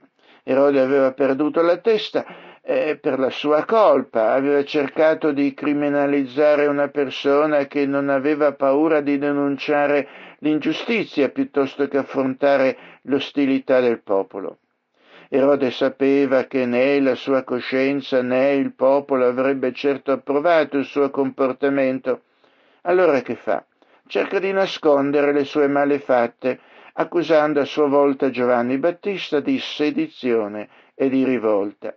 Erode 0.42 0.80
aveva 0.80 1.12
perduto 1.12 1.60
la 1.62 1.78
testa 1.78 2.24
eh, 2.68 2.98
per 3.00 3.20
la 3.20 3.30
sua 3.30 3.64
colpa, 3.64 4.32
aveva 4.32 4.64
cercato 4.64 5.30
di 5.30 5.54
criminalizzare 5.54 6.66
una 6.66 6.88
persona 6.88 7.66
che 7.66 7.86
non 7.86 8.08
aveva 8.08 8.54
paura 8.54 9.00
di 9.00 9.18
denunciare 9.18 10.08
l'ingiustizia 10.40 11.28
piuttosto 11.28 11.86
che 11.86 11.98
affrontare 11.98 12.76
l'ostilità 13.02 13.78
del 13.78 14.00
popolo. 14.00 14.58
Erode 15.28 15.70
sapeva 15.70 16.44
che 16.44 16.66
né 16.66 17.00
la 17.00 17.14
sua 17.14 17.44
coscienza 17.44 18.20
né 18.20 18.54
il 18.54 18.72
popolo 18.72 19.26
avrebbe 19.26 19.72
certo 19.72 20.10
approvato 20.10 20.76
il 20.76 20.86
suo 20.86 21.08
comportamento. 21.10 22.22
Allora 22.82 23.20
che 23.20 23.36
fa? 23.36 23.64
Cerca 24.08 24.40
di 24.40 24.50
nascondere 24.50 25.32
le 25.32 25.44
sue 25.44 25.68
malefatte, 25.68 26.58
accusando 26.94 27.60
a 27.60 27.64
sua 27.64 27.86
volta 27.86 28.30
Giovanni 28.30 28.78
Battista 28.78 29.38
di 29.38 29.56
sedizione 29.60 30.68
e 30.96 31.08
di 31.08 31.24
rivolta. 31.24 31.96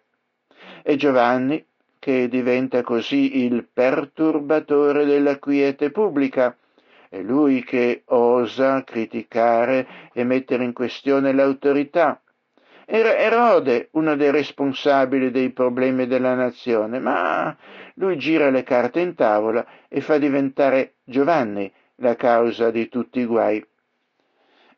E 0.84 0.96
Giovanni, 0.96 1.66
che 2.00 2.28
diventa 2.28 2.82
così 2.82 3.44
il 3.44 3.68
perturbatore 3.72 5.06
della 5.06 5.38
quiete 5.38 5.92
pubblica, 5.92 6.56
è 7.10 7.22
lui 7.22 7.64
che 7.64 8.04
osa 8.06 8.84
criticare 8.84 9.88
e 10.14 10.24
mettere 10.24 10.64
in 10.64 10.74
questione 10.74 11.34
l'autorità, 11.34 12.22
era 12.92 13.16
Erode 13.16 13.90
uno 13.92 14.16
dei 14.16 14.32
responsabili 14.32 15.30
dei 15.30 15.52
problemi 15.52 16.08
della 16.08 16.34
nazione, 16.34 16.98
ma 16.98 17.56
lui 17.94 18.18
gira 18.18 18.50
le 18.50 18.64
carte 18.64 19.00
in 19.00 19.14
tavola 19.14 19.64
e 19.88 20.02
fa 20.02 20.18
diventare 20.18 20.96
Giovanni 21.04 21.72
la 21.98 22.16
causa 22.16 22.72
di 22.72 22.90
tutti 22.90 23.20
i 23.20 23.26
guai. 23.26 23.64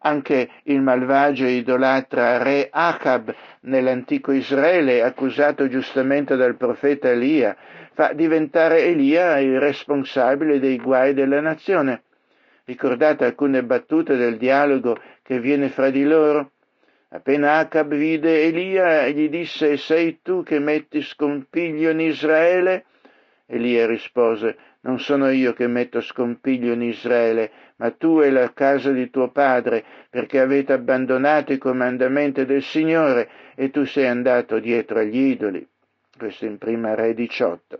Anche 0.03 0.49
il 0.63 0.81
malvagio 0.81 1.45
e 1.45 1.51
idolatra 1.51 2.41
re 2.41 2.69
Achab 2.71 3.35
nell'antico 3.61 4.31
Israele, 4.31 5.03
accusato 5.03 5.67
giustamente 5.67 6.35
dal 6.35 6.57
profeta 6.57 7.09
Elia, 7.09 7.55
fa 7.93 8.11
diventare 8.13 8.83
Elia 8.83 9.37
il 9.37 9.59
responsabile 9.59 10.59
dei 10.59 10.77
guai 10.77 11.13
della 11.13 11.39
nazione. 11.39 12.01
Ricordate 12.65 13.25
alcune 13.25 13.63
battute 13.63 14.15
del 14.15 14.37
dialogo 14.37 14.97
che 15.21 15.39
viene 15.39 15.69
fra 15.69 15.91
di 15.91 16.03
loro? 16.03 16.53
Appena 17.09 17.57
Acab 17.59 17.93
vide 17.93 18.43
Elia, 18.43 19.07
gli 19.09 19.29
disse, 19.29 19.77
sei 19.77 20.19
tu 20.23 20.41
che 20.41 20.57
metti 20.57 21.03
scompiglio 21.03 21.91
in 21.91 21.99
Israele? 21.99 22.85
Elia 23.45 23.85
rispose, 23.85 24.57
non 24.81 24.97
sono 24.99 25.29
io 25.29 25.53
che 25.53 25.67
metto 25.67 26.01
scompiglio 26.01 26.71
in 26.71 26.81
Israele, 26.81 27.51
ma 27.81 27.89
tu 27.89 28.19
e 28.21 28.29
la 28.29 28.53
casa 28.53 28.91
di 28.91 29.09
tuo 29.09 29.29
padre, 29.29 29.83
perché 30.07 30.39
avete 30.39 30.71
abbandonato 30.71 31.51
i 31.51 31.57
comandamenti 31.57 32.45
del 32.45 32.61
Signore 32.61 33.27
e 33.55 33.71
tu 33.71 33.85
sei 33.85 34.05
andato 34.05 34.59
dietro 34.59 34.99
agli 34.99 35.17
idoli. 35.17 35.67
Questo 36.15 36.45
in 36.45 36.59
prima 36.59 36.93
Re 36.93 37.15
18. 37.15 37.79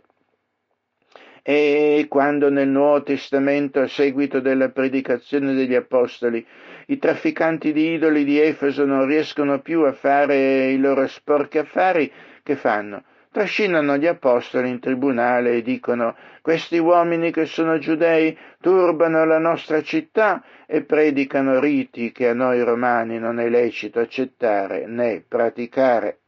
E 1.44 2.06
quando 2.08 2.50
nel 2.50 2.68
Nuovo 2.68 3.04
Testamento, 3.04 3.78
a 3.78 3.86
seguito 3.86 4.40
della 4.40 4.70
predicazione 4.70 5.54
degli 5.54 5.74
Apostoli, 5.76 6.44
i 6.86 6.98
trafficanti 6.98 7.72
di 7.72 7.92
idoli 7.92 8.24
di 8.24 8.40
Efeso 8.40 8.84
non 8.84 9.06
riescono 9.06 9.60
più 9.60 9.82
a 9.82 9.92
fare 9.92 10.70
i 10.70 10.78
loro 10.78 11.06
sporchi 11.06 11.58
affari, 11.58 12.10
che 12.42 12.56
fanno? 12.56 13.04
Trascinano 13.32 13.96
gli 13.96 14.06
apostoli 14.06 14.68
in 14.68 14.78
tribunale 14.78 15.52
e 15.52 15.62
dicono 15.62 16.14
questi 16.42 16.76
uomini 16.76 17.32
che 17.32 17.46
sono 17.46 17.78
giudei 17.78 18.36
turbano 18.60 19.24
la 19.24 19.38
nostra 19.38 19.80
città 19.80 20.44
e 20.66 20.82
predicano 20.82 21.58
riti 21.58 22.12
che 22.12 22.28
a 22.28 22.34
noi 22.34 22.62
romani 22.62 23.18
non 23.18 23.40
è 23.40 23.48
lecito 23.48 24.00
accettare 24.00 24.84
né 24.84 25.24
praticare. 25.26 26.18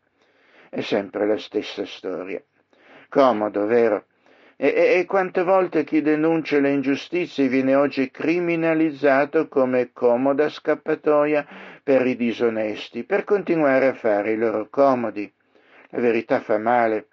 È 0.70 0.80
sempre 0.80 1.26
la 1.26 1.36
stessa 1.36 1.84
storia. 1.84 2.42
Comodo, 3.10 3.66
vero? 3.66 4.06
E, 4.56 4.68
e, 4.68 4.98
e, 4.98 5.04
quante 5.04 5.42
volte 5.42 5.84
chi 5.84 6.00
denuncia 6.00 6.58
le 6.58 6.70
ingiustizie 6.70 7.48
viene 7.48 7.74
oggi 7.74 8.10
criminalizzato 8.10 9.46
come 9.48 9.92
comoda 9.92 10.48
scappatoia 10.48 11.46
per 11.82 12.06
i 12.06 12.16
disonesti, 12.16 13.04
per 13.04 13.24
continuare 13.24 13.88
a 13.88 13.94
fare 13.94 14.32
i 14.32 14.38
loro 14.38 14.68
comodi. 14.70 15.30
La 15.94 16.00
verità 16.00 16.40
fa 16.40 16.58
male. 16.58 17.06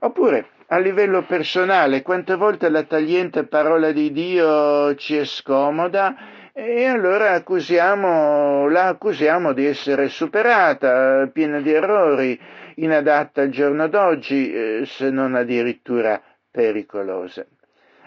Oppure, 0.00 0.46
a 0.66 0.78
livello 0.78 1.22
personale, 1.22 2.02
quante 2.02 2.34
volte 2.34 2.68
la 2.68 2.82
tagliente 2.82 3.44
parola 3.44 3.92
di 3.92 4.10
Dio 4.10 4.92
ci 4.96 5.16
è 5.16 5.24
scomoda 5.24 6.50
e 6.52 6.84
allora 6.86 7.30
accusiamo, 7.30 8.68
la 8.68 8.88
accusiamo 8.88 9.52
di 9.52 9.66
essere 9.66 10.08
superata, 10.08 11.30
piena 11.32 11.60
di 11.60 11.70
errori, 11.70 12.40
inadatta 12.74 13.42
al 13.42 13.50
giorno 13.50 13.86
d'oggi, 13.86 14.52
eh, 14.52 14.82
se 14.84 15.08
non 15.10 15.36
addirittura 15.36 16.20
pericolose. 16.50 17.50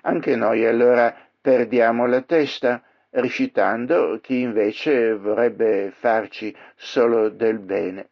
Anche 0.02 0.36
noi 0.36 0.66
allora 0.66 1.16
perdiamo 1.40 2.06
la 2.06 2.22
testa 2.22 2.84
recitando 3.12 4.20
chi 4.22 4.42
invece 4.42 5.16
vorrebbe 5.16 5.94
farci 5.98 6.54
solo 6.76 7.30
del 7.30 7.60
bene. 7.60 8.10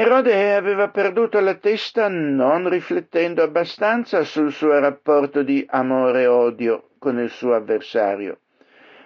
Erode 0.00 0.54
aveva 0.54 0.90
perduto 0.90 1.40
la 1.40 1.56
testa 1.56 2.06
non 2.06 2.68
riflettendo 2.68 3.42
abbastanza 3.42 4.22
sul 4.22 4.52
suo 4.52 4.78
rapporto 4.78 5.42
di 5.42 5.66
amore 5.68 6.22
e 6.22 6.26
odio 6.28 6.90
con 7.00 7.18
il 7.18 7.28
suo 7.30 7.54
avversario. 7.54 8.38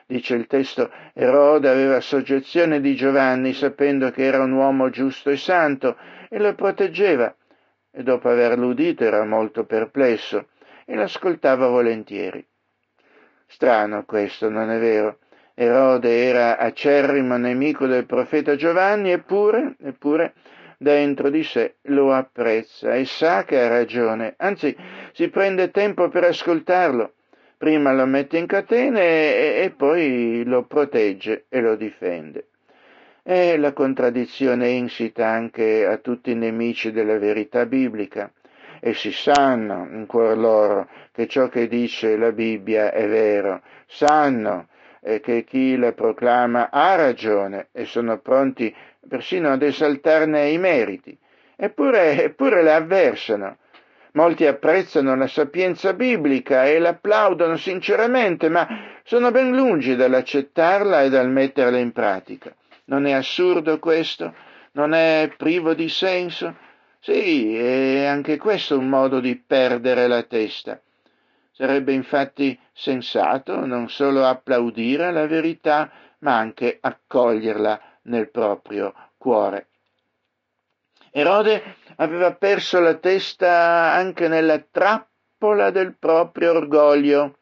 Dice 0.04 0.34
il 0.34 0.46
testo, 0.46 0.90
Erode 1.14 1.70
aveva 1.70 1.98
soggezione 2.02 2.82
di 2.82 2.94
Giovanni 2.94 3.54
sapendo 3.54 4.10
che 4.10 4.22
era 4.22 4.42
un 4.42 4.52
uomo 4.52 4.90
giusto 4.90 5.30
e 5.30 5.38
santo 5.38 5.96
e 6.28 6.38
lo 6.38 6.54
proteggeva 6.54 7.34
e 7.90 8.02
dopo 8.02 8.28
averlo 8.28 8.66
udito 8.66 9.02
era 9.02 9.24
molto 9.24 9.64
perplesso 9.64 10.48
e 10.84 10.94
l'ascoltava 10.94 11.68
volentieri. 11.68 12.46
Strano 13.46 14.04
questo, 14.04 14.50
non 14.50 14.70
è 14.70 14.78
vero? 14.78 15.20
Erode 15.54 16.24
era 16.24 16.58
acerrimo 16.58 17.38
nemico 17.38 17.86
del 17.86 18.04
profeta 18.04 18.56
Giovanni, 18.56 19.12
eppure, 19.12 19.76
eppure, 19.82 20.34
dentro 20.82 21.30
di 21.30 21.42
sé 21.44 21.76
lo 21.82 22.12
apprezza 22.12 22.94
e 22.94 23.04
sa 23.06 23.44
che 23.44 23.58
ha 23.60 23.68
ragione, 23.68 24.34
anzi 24.36 24.76
si 25.12 25.28
prende 25.28 25.70
tempo 25.70 26.08
per 26.08 26.24
ascoltarlo. 26.24 27.12
Prima 27.56 27.92
lo 27.92 28.04
mette 28.06 28.38
in 28.38 28.46
catene 28.46 29.00
e, 29.00 29.62
e 29.62 29.70
poi 29.70 30.42
lo 30.44 30.64
protegge 30.64 31.44
e 31.48 31.60
lo 31.60 31.76
difende. 31.76 32.48
È 33.22 33.56
la 33.56 33.72
contraddizione 33.72 34.68
insita 34.70 35.28
anche 35.28 35.86
a 35.86 35.96
tutti 35.98 36.32
i 36.32 36.34
nemici 36.34 36.90
della 36.90 37.18
verità 37.18 37.64
biblica. 37.66 38.32
Essi 38.80 39.12
sanno 39.12 39.86
in 39.92 40.06
cuor 40.06 40.36
loro 40.36 40.88
che 41.12 41.28
ciò 41.28 41.48
che 41.48 41.68
dice 41.68 42.16
la 42.16 42.32
Bibbia 42.32 42.90
è 42.90 43.06
vero, 43.06 43.62
sanno 43.86 44.66
eh, 45.02 45.20
che 45.20 45.44
chi 45.44 45.76
la 45.76 45.92
proclama 45.92 46.70
ha 46.70 46.94
ragione 46.94 47.68
e 47.72 47.84
sono 47.84 48.18
pronti 48.18 48.74
persino 49.08 49.50
ad 49.50 49.62
esaltarne 49.62 50.48
i 50.48 50.58
meriti, 50.58 51.16
eppure, 51.56 52.22
eppure 52.22 52.62
la 52.62 52.76
avversano. 52.76 53.58
Molti 54.12 54.46
apprezzano 54.46 55.16
la 55.16 55.26
sapienza 55.26 55.94
biblica 55.94 56.66
e 56.66 56.78
l'applaudono 56.78 57.56
sinceramente, 57.56 58.48
ma 58.50 58.68
sono 59.04 59.30
ben 59.30 59.54
lungi 59.54 59.96
dall'accettarla 59.96 61.02
e 61.02 61.08
dal 61.08 61.30
metterla 61.30 61.78
in 61.78 61.92
pratica. 61.92 62.54
Non 62.84 63.06
è 63.06 63.12
assurdo 63.12 63.78
questo? 63.78 64.34
Non 64.72 64.92
è 64.92 65.32
privo 65.36 65.72
di 65.72 65.88
senso? 65.88 66.54
Sì, 67.00 67.56
è 67.56 68.04
anche 68.04 68.36
questo 68.36 68.78
un 68.78 68.88
modo 68.88 69.18
di 69.18 69.34
perdere 69.36 70.06
la 70.06 70.22
testa. 70.22 70.80
Sarebbe 71.62 71.92
infatti 71.92 72.58
sensato 72.72 73.64
non 73.64 73.88
solo 73.88 74.26
applaudire 74.26 75.12
la 75.12 75.28
verità, 75.28 75.88
ma 76.18 76.36
anche 76.36 76.76
accoglierla 76.80 77.80
nel 78.06 78.32
proprio 78.32 78.92
cuore. 79.16 79.68
Erode 81.12 81.62
aveva 81.98 82.34
perso 82.34 82.80
la 82.80 82.94
testa 82.94 83.92
anche 83.92 84.26
nella 84.26 84.58
trappola 84.58 85.70
del 85.70 85.94
proprio 85.96 86.50
orgoglio. 86.50 87.36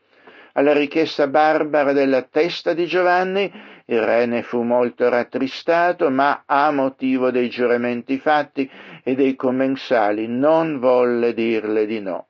Alla 0.53 0.75
richiesta 0.75 1.27
barbara 1.27 1.95
della 1.95 2.21
testa 2.21 2.75
di 2.75 2.85
Giovanni, 2.85 3.51
il 3.87 4.03
re 4.03 4.27
ne 4.27 4.43
fu 4.43 4.61
molto 4.61 5.09
rattristato, 5.09 6.11
ma 6.11 6.43
a 6.45 6.71
motivo 6.71 7.31
dei 7.31 7.49
giuramenti 7.49 8.19
fatti 8.19 8.71
e 9.03 9.15
dei 9.15 9.35
commensali 9.35 10.27
non 10.29 10.79
volle 10.79 11.33
dirle 11.33 11.87
di 11.87 12.01
no. 12.01 12.27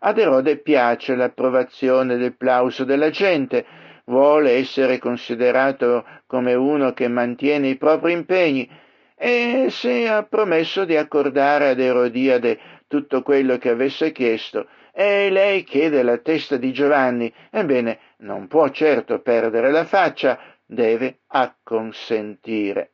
Ad 0.00 0.18
Erode 0.18 0.58
piace 0.58 1.14
l'approvazione 1.14 2.16
del 2.16 2.36
plauso 2.36 2.84
della 2.84 3.10
gente, 3.10 3.64
vuole 4.04 4.52
essere 4.52 4.98
considerato 4.98 6.04
come 6.26 6.54
uno 6.54 6.92
che 6.92 7.08
mantiene 7.08 7.68
i 7.68 7.76
propri 7.76 8.12
impegni 8.12 8.68
e 9.16 9.66
se 9.70 10.08
ha 10.08 10.22
promesso 10.22 10.84
di 10.84 10.96
accordare 10.96 11.70
ad 11.70 11.80
Erodiade 11.80 12.58
tutto 12.86 13.22
quello 13.22 13.58
che 13.58 13.70
avesse 13.70 14.12
chiesto 14.12 14.66
e 14.92 15.30
lei 15.30 15.62
chiede 15.62 16.02
la 16.02 16.18
testa 16.18 16.56
di 16.56 16.72
Giovanni, 16.72 17.32
ebbene 17.50 17.98
non 18.18 18.48
può 18.48 18.68
certo 18.70 19.20
perdere 19.20 19.70
la 19.70 19.84
faccia 19.84 20.38
deve 20.64 21.20
acconsentire. 21.28 22.90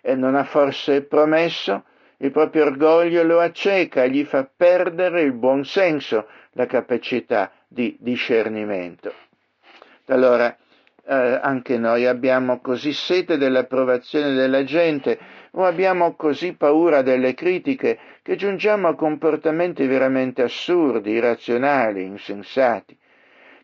E 0.00 0.14
non 0.14 0.34
ha 0.34 0.44
forse 0.44 1.02
promesso? 1.02 1.84
Il 2.18 2.30
proprio 2.30 2.64
orgoglio 2.64 3.22
lo 3.22 3.40
acceca, 3.40 4.06
gli 4.06 4.24
fa 4.24 4.48
perdere 4.54 5.22
il 5.22 5.32
buon 5.32 5.64
senso, 5.64 6.26
la 6.52 6.66
capacità 6.66 7.52
di 7.68 7.96
discernimento. 8.00 9.12
Allora, 10.06 10.56
eh, 11.08 11.14
anche 11.14 11.76
noi 11.78 12.06
abbiamo 12.06 12.60
così 12.60 12.92
sete 12.92 13.36
dell'approvazione 13.36 14.32
della 14.32 14.64
gente 14.64 15.18
o 15.52 15.64
abbiamo 15.64 16.14
così 16.14 16.54
paura 16.54 17.02
delle 17.02 17.34
critiche 17.34 17.98
che 18.22 18.36
giungiamo 18.36 18.88
a 18.88 18.94
comportamenti 18.94 19.86
veramente 19.86 20.42
assurdi, 20.42 21.12
irrazionali, 21.12 22.02
insensati. 22.02 22.96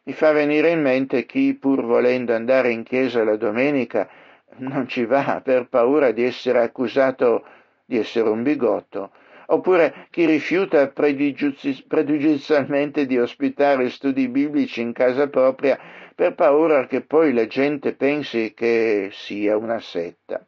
Mi 0.04 0.12
fa 0.12 0.32
venire 0.32 0.70
in 0.70 0.82
mente 0.82 1.26
chi, 1.26 1.54
pur 1.54 1.84
volendo 1.84 2.34
andare 2.34 2.70
in 2.70 2.82
chiesa 2.82 3.24
la 3.24 3.36
domenica, 3.36 4.08
non 4.56 4.86
ci 4.88 5.04
va 5.04 5.40
per 5.42 5.68
paura 5.68 6.10
di 6.10 6.24
essere 6.24 6.60
accusato 6.60 7.44
di 7.92 7.98
essere 7.98 8.30
un 8.30 8.42
bigotto, 8.42 9.10
oppure 9.48 10.06
chi 10.08 10.24
rifiuta 10.24 10.88
pregiudizialmente 10.88 13.04
di 13.04 13.18
ospitare 13.18 13.90
studi 13.90 14.28
biblici 14.28 14.80
in 14.80 14.94
casa 14.94 15.28
propria 15.28 15.78
per 16.14 16.34
paura 16.34 16.86
che 16.86 17.02
poi 17.02 17.34
la 17.34 17.46
gente 17.46 17.92
pensi 17.92 18.54
che 18.54 19.10
sia 19.12 19.58
una 19.58 19.78
setta. 19.78 20.42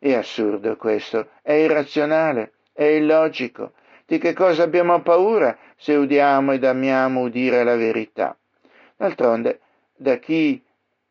È 0.00 0.12
assurdo 0.14 0.76
questo, 0.76 1.28
è 1.42 1.52
irrazionale, 1.52 2.54
è 2.72 2.82
illogico. 2.82 3.74
Di 4.04 4.18
che 4.18 4.32
cosa 4.32 4.64
abbiamo 4.64 5.00
paura 5.00 5.56
se 5.76 5.94
udiamo 5.94 6.52
ed 6.52 6.64
amiamo 6.64 7.20
udire 7.20 7.62
la 7.62 7.76
verità? 7.76 8.36
D'altronde, 8.96 9.60
da 9.94 10.16
chi 10.16 10.60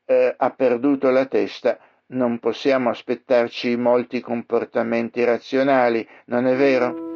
eh, 0.05 0.36
ha 0.38 0.49
perduto 0.51 1.09
la 1.09 1.26
testa 1.26 1.80
non 2.14 2.39
possiamo 2.39 2.89
aspettarci 2.89 3.76
molti 3.76 4.22
comportamenti 4.22 5.24
razionali, 5.24 6.07
non 6.26 6.47
è 6.47 6.55
vero? 6.55 7.11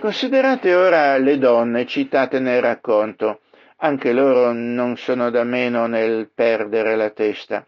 Considerate 0.00 0.74
ora 0.74 1.16
le 1.16 1.38
donne 1.38 1.86
citate 1.86 2.40
nel 2.40 2.60
racconto. 2.60 3.40
Anche 3.76 4.12
loro 4.12 4.52
non 4.52 4.96
sono 4.96 5.30
da 5.30 5.44
meno 5.44 5.86
nel 5.86 6.28
perdere 6.34 6.96
la 6.96 7.10
testa. 7.10 7.66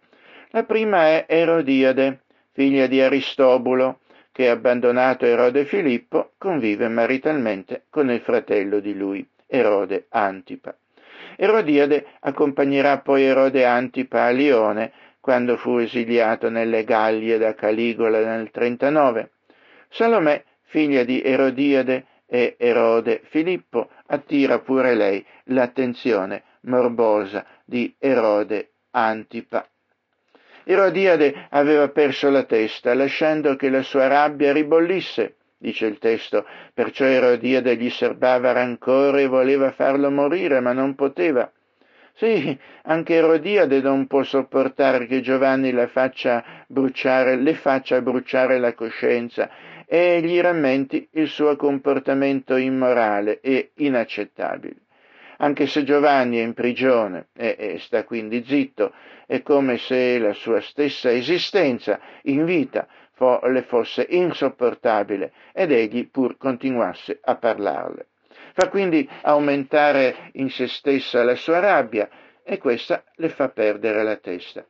La 0.51 0.65
prima 0.65 1.07
è 1.07 1.27
Erodiade, 1.29 2.23
figlia 2.53 2.87
di 2.87 3.01
Aristobulo, 3.01 4.01
che 4.33 4.49
abbandonato 4.49 5.27
Erode 5.27 5.65
Filippo 5.65 6.33
convive 6.37 6.89
maritalmente 6.89 7.85
con 7.89 8.11
il 8.11 8.21
fratello 8.21 8.81
di 8.81 8.95
lui, 8.95 9.25
Erode 9.55 10.07
Antipa. 10.09 10.77
Erodiade 11.37 12.07
accompagnerà 12.21 12.99
poi 12.99 13.23
Erode 13.23 13.65
Antipa 13.65 14.25
a 14.25 14.31
Lione 14.31 14.93
quando 15.21 15.57
fu 15.57 15.79
esiliato 15.79 16.51
nelle 16.51 16.83
Gallie 16.83 17.39
da 17.39 17.55
Caligola 17.55 18.19
nel 18.19 18.51
39. 18.51 19.31
Salomè, 19.89 20.43
figlia 20.63 21.05
di 21.05 21.23
Erodiade, 21.23 22.07
e 22.27 22.57
Erode 22.59 23.21
Filippo 23.25 23.91
attira 24.07 24.59
pure 24.59 24.95
lei 24.95 25.25
l'attenzione 25.45 26.43
morbosa 26.63 27.47
di 27.65 27.95
Erode 27.99 28.71
Antipa. 28.91 29.69
Erodiade 30.65 31.47
aveva 31.51 31.89
perso 31.91 32.31
la 32.31 32.43
testa, 32.43 32.95
lasciando 32.95 33.55
che 33.55 33.69
la 33.69 33.83
sua 33.83 34.09
rabbia 34.09 34.53
ribollisse, 34.53 35.37
dice 35.57 35.87
il 35.87 35.99
testo, 35.99 36.47
perciò 36.73 37.05
Erodiade 37.05 37.77
gli 37.77 37.91
serbava 37.91 38.53
rancore 38.53 39.23
e 39.23 39.27
voleva 39.27 39.71
farlo 39.73 40.11
morire, 40.11 40.61
ma 40.61 40.73
non 40.73 40.95
poteva. 40.95 41.51
Sì, 42.17 42.57
anche 42.85 43.15
Erodiade 43.15 43.81
non 43.81 44.07
può 44.07 44.23
sopportare 44.23 45.07
che 45.07 45.21
Giovanni 45.21 45.73
la 45.73 45.89
faccia 45.89 46.45
bruciare, 46.69 47.37
le 47.37 47.55
faccia 47.55 48.01
bruciare 48.01 48.59
la 48.59 48.73
coscienza 48.73 49.51
e 49.87 50.21
gli 50.23 50.41
rammenti 50.41 51.09
il 51.13 51.29
suo 51.29 51.57
comportamento 51.57 52.57
immorale 52.57 53.41
e 53.41 53.73
inaccettabile. 53.77 54.77
Anche 55.39 55.67
se 55.67 55.83
Giovanni 55.83 56.39
è 56.39 56.43
in 56.43 56.55
prigione 56.55 57.27
e, 57.37 57.57
e 57.59 57.79
sta 57.81 58.05
quindi 58.05 58.45
zitto, 58.47 58.93
è 59.27 59.43
come 59.43 59.79
se 59.79 60.19
la 60.19 60.33
sua 60.33 60.61
stessa 60.61 61.11
esistenza 61.13 61.99
in 62.23 62.45
vita 62.45 62.87
fo, 63.15 63.41
le 63.47 63.63
fosse 63.63 64.07
insopportabile 64.09 65.33
ed 65.53 65.73
egli 65.73 66.09
pur 66.09 66.37
continuasse 66.37 67.19
a 67.23 67.37
parlarle. 67.37 68.07
Fa 68.53 68.69
quindi 68.69 69.09
aumentare 69.23 70.31
in 70.35 70.51
se 70.51 70.69
stessa 70.69 71.25
la 71.25 71.35
sua 71.35 71.59
rabbia 71.59 72.09
e 72.43 72.59
questa 72.59 73.03
le 73.17 73.29
fa 73.29 73.49
perdere 73.49 74.03
la 74.03 74.17
testa. 74.17 74.65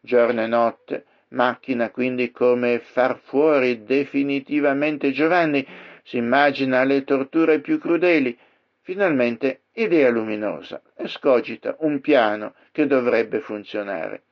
Giorno 0.00 0.42
e 0.42 0.46
notte 0.46 1.04
macchina 1.28 1.90
quindi 1.90 2.30
come 2.30 2.78
far 2.78 3.18
fuori 3.18 3.84
definitivamente 3.84 5.10
Giovanni, 5.10 5.66
si 6.02 6.18
immagina 6.18 6.84
le 6.84 7.02
torture 7.02 7.60
più 7.60 7.78
crudeli, 7.80 8.36
finalmente 8.82 9.62
idea 9.72 10.08
luminosa, 10.10 10.80
escogita 10.96 11.76
un 11.80 12.00
piano 12.00 12.54
che 12.70 12.86
dovrebbe 12.86 13.40
funzionare. 13.40 14.22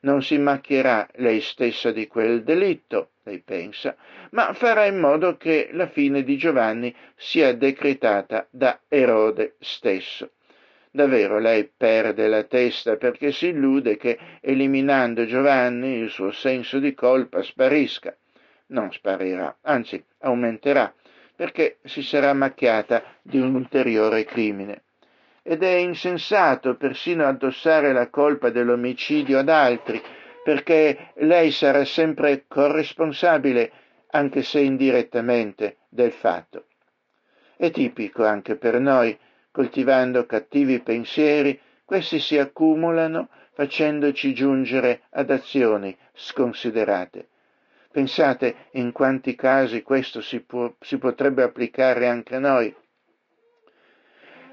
Non 0.00 0.22
si 0.22 0.38
macchierà 0.38 1.08
lei 1.14 1.40
stessa 1.40 1.90
di 1.90 2.06
quel 2.06 2.44
delitto, 2.44 3.10
lei 3.24 3.40
pensa, 3.40 3.96
ma 4.30 4.52
farà 4.52 4.84
in 4.84 4.98
modo 4.98 5.36
che 5.36 5.70
la 5.72 5.88
fine 5.88 6.22
di 6.22 6.36
Giovanni 6.36 6.94
sia 7.16 7.54
decretata 7.54 8.46
da 8.50 8.80
Erode 8.88 9.56
stesso. 9.60 10.32
Davvero 10.90 11.38
lei 11.38 11.68
perde 11.76 12.28
la 12.28 12.44
testa 12.44 12.96
perché 12.96 13.32
si 13.32 13.48
illude 13.48 13.96
che 13.96 14.16
eliminando 14.40 15.26
Giovanni 15.26 15.96
il 15.96 16.10
suo 16.10 16.30
senso 16.30 16.78
di 16.78 16.94
colpa 16.94 17.42
sparisca. 17.42 18.14
Non 18.66 18.92
sparirà, 18.92 19.56
anzi 19.62 20.02
aumenterà, 20.18 20.94
perché 21.34 21.78
si 21.82 22.02
sarà 22.02 22.32
macchiata 22.32 23.02
di 23.22 23.40
un 23.40 23.54
ulteriore 23.54 24.24
crimine. 24.24 24.82
Ed 25.42 25.62
è 25.62 25.74
insensato 25.74 26.76
persino 26.76 27.26
addossare 27.26 27.92
la 27.92 28.08
colpa 28.08 28.50
dell'omicidio 28.50 29.38
ad 29.38 29.48
altri, 29.48 30.00
perché 30.44 31.12
lei 31.16 31.50
sarà 31.50 31.84
sempre 31.84 32.44
corresponsabile, 32.46 33.72
anche 34.10 34.42
se 34.42 34.60
indirettamente, 34.60 35.78
del 35.88 36.12
fatto. 36.12 36.66
È 37.56 37.70
tipico 37.70 38.24
anche 38.24 38.56
per 38.56 38.78
noi 38.78 39.18
coltivando 39.50 40.26
cattivi 40.26 40.80
pensieri, 40.80 41.58
questi 41.84 42.18
si 42.18 42.36
accumulano 42.38 43.28
facendoci 43.52 44.34
giungere 44.34 45.02
ad 45.10 45.30
azioni 45.30 45.96
sconsiderate. 46.12 47.28
Pensate 47.92 48.56
in 48.72 48.90
quanti 48.90 49.36
casi 49.36 49.82
questo 49.82 50.20
si, 50.20 50.40
può, 50.40 50.74
si 50.80 50.98
potrebbe 50.98 51.44
applicare 51.44 52.08
anche 52.08 52.34
a 52.34 52.40
noi. 52.40 52.74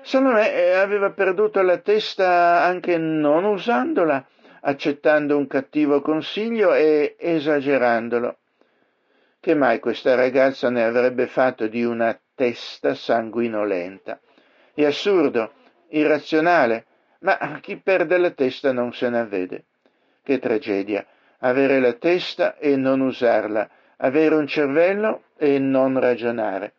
Salomè 0.04 0.54
eh, 0.54 0.74
aveva 0.74 1.10
perduto 1.10 1.64
la 1.64 1.78
testa 1.78 2.64
anche 2.64 2.98
non 3.00 3.44
usandola, 3.44 4.24
accettando 4.62 5.38
un 5.38 5.48
cattivo 5.48 6.02
consiglio 6.02 6.74
e 6.74 7.16
esagerandolo. 7.18 8.38
Che 9.40 9.56
mai 9.56 9.80
questa 9.80 10.16
ragazza 10.16 10.70
ne 10.70 10.84
avrebbe 10.84 11.28
fatto 11.28 11.68
di 11.68 11.84
una 11.84 12.18
testa 12.36 12.94
sanguinolenta? 12.94 14.20
È 14.74 14.86
assurdo, 14.86 15.54
irrazionale, 15.90 16.86
ma 17.20 17.60
chi 17.62 17.78
perde 17.78 18.18
la 18.18 18.32
testa 18.32 18.72
non 18.72 18.94
se 18.94 19.10
ne 19.10 19.20
avvede. 19.20 19.66
Che 20.24 20.40
tragedia, 20.40 21.06
avere 21.40 21.80
la 21.80 21.94
testa 21.94 22.58
e 22.58 22.76
non 22.76 23.02
usarla, 23.02 23.68
avere 23.98 24.36
un 24.36 24.48
cervello 24.48 25.24
e 25.38 25.58
non 25.58 26.00
ragionare. 26.00 26.74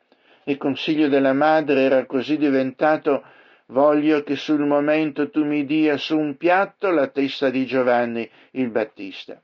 Il 0.45 0.57
consiglio 0.57 1.09
della 1.09 1.33
madre 1.33 1.83
era 1.83 2.05
così 2.07 2.37
diventato 2.37 3.25
voglio 3.67 4.23
che 4.23 4.37
sul 4.37 4.65
momento 4.65 5.31
tu 5.31 5.45
mi 5.45 5.65
dia 5.65 5.97
su 5.97 6.19
un 6.19 6.37
piatto 6.37 6.91
la 6.91 7.09
testa 7.09 7.51
di 7.51 7.65
Giovanni 7.67 8.29
il 8.53 8.69
Battista. 8.69 9.41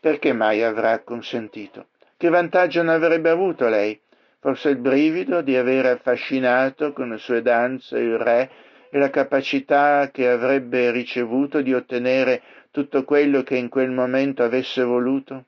Perché 0.00 0.32
mai 0.32 0.62
avrà 0.62 1.00
consentito? 1.00 1.88
Che 2.16 2.28
vantaggio 2.28 2.82
ne 2.82 2.92
avrebbe 2.92 3.30
avuto 3.30 3.68
lei? 3.68 4.00
forse 4.46 4.68
il 4.68 4.76
brivido 4.76 5.40
di 5.42 5.56
aver 5.56 5.86
affascinato 5.86 6.92
con 6.92 7.10
le 7.10 7.18
sue 7.18 7.42
danze 7.42 7.98
il 7.98 8.16
re 8.16 8.48
e 8.90 8.96
la 8.96 9.10
capacità 9.10 10.08
che 10.12 10.28
avrebbe 10.28 10.92
ricevuto 10.92 11.60
di 11.62 11.74
ottenere 11.74 12.42
tutto 12.70 13.02
quello 13.02 13.42
che 13.42 13.56
in 13.56 13.68
quel 13.68 13.90
momento 13.90 14.44
avesse 14.44 14.84
voluto? 14.84 15.46